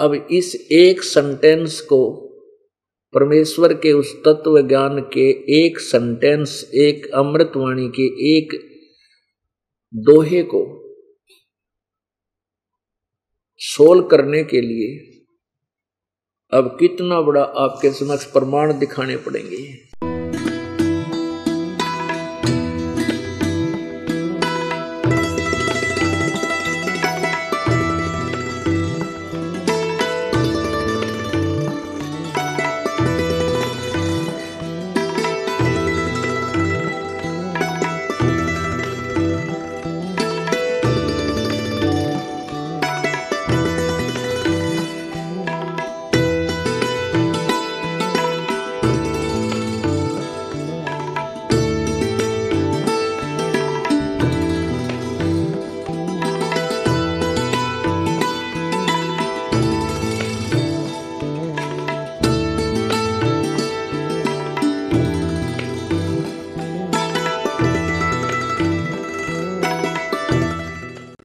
[0.00, 2.28] अब इस एक सेंटेंस को
[3.14, 5.28] परमेश्वर के उस तत्व ज्ञान के
[5.64, 8.52] एक सेंटेंस, एक अमृतवाणी के एक
[9.94, 10.82] दोहे को
[13.58, 15.12] सोल करने के लिए
[16.52, 19.91] अब कितना बड़ा आपके समक्ष प्रमाण दिखाने पड़ेंगे।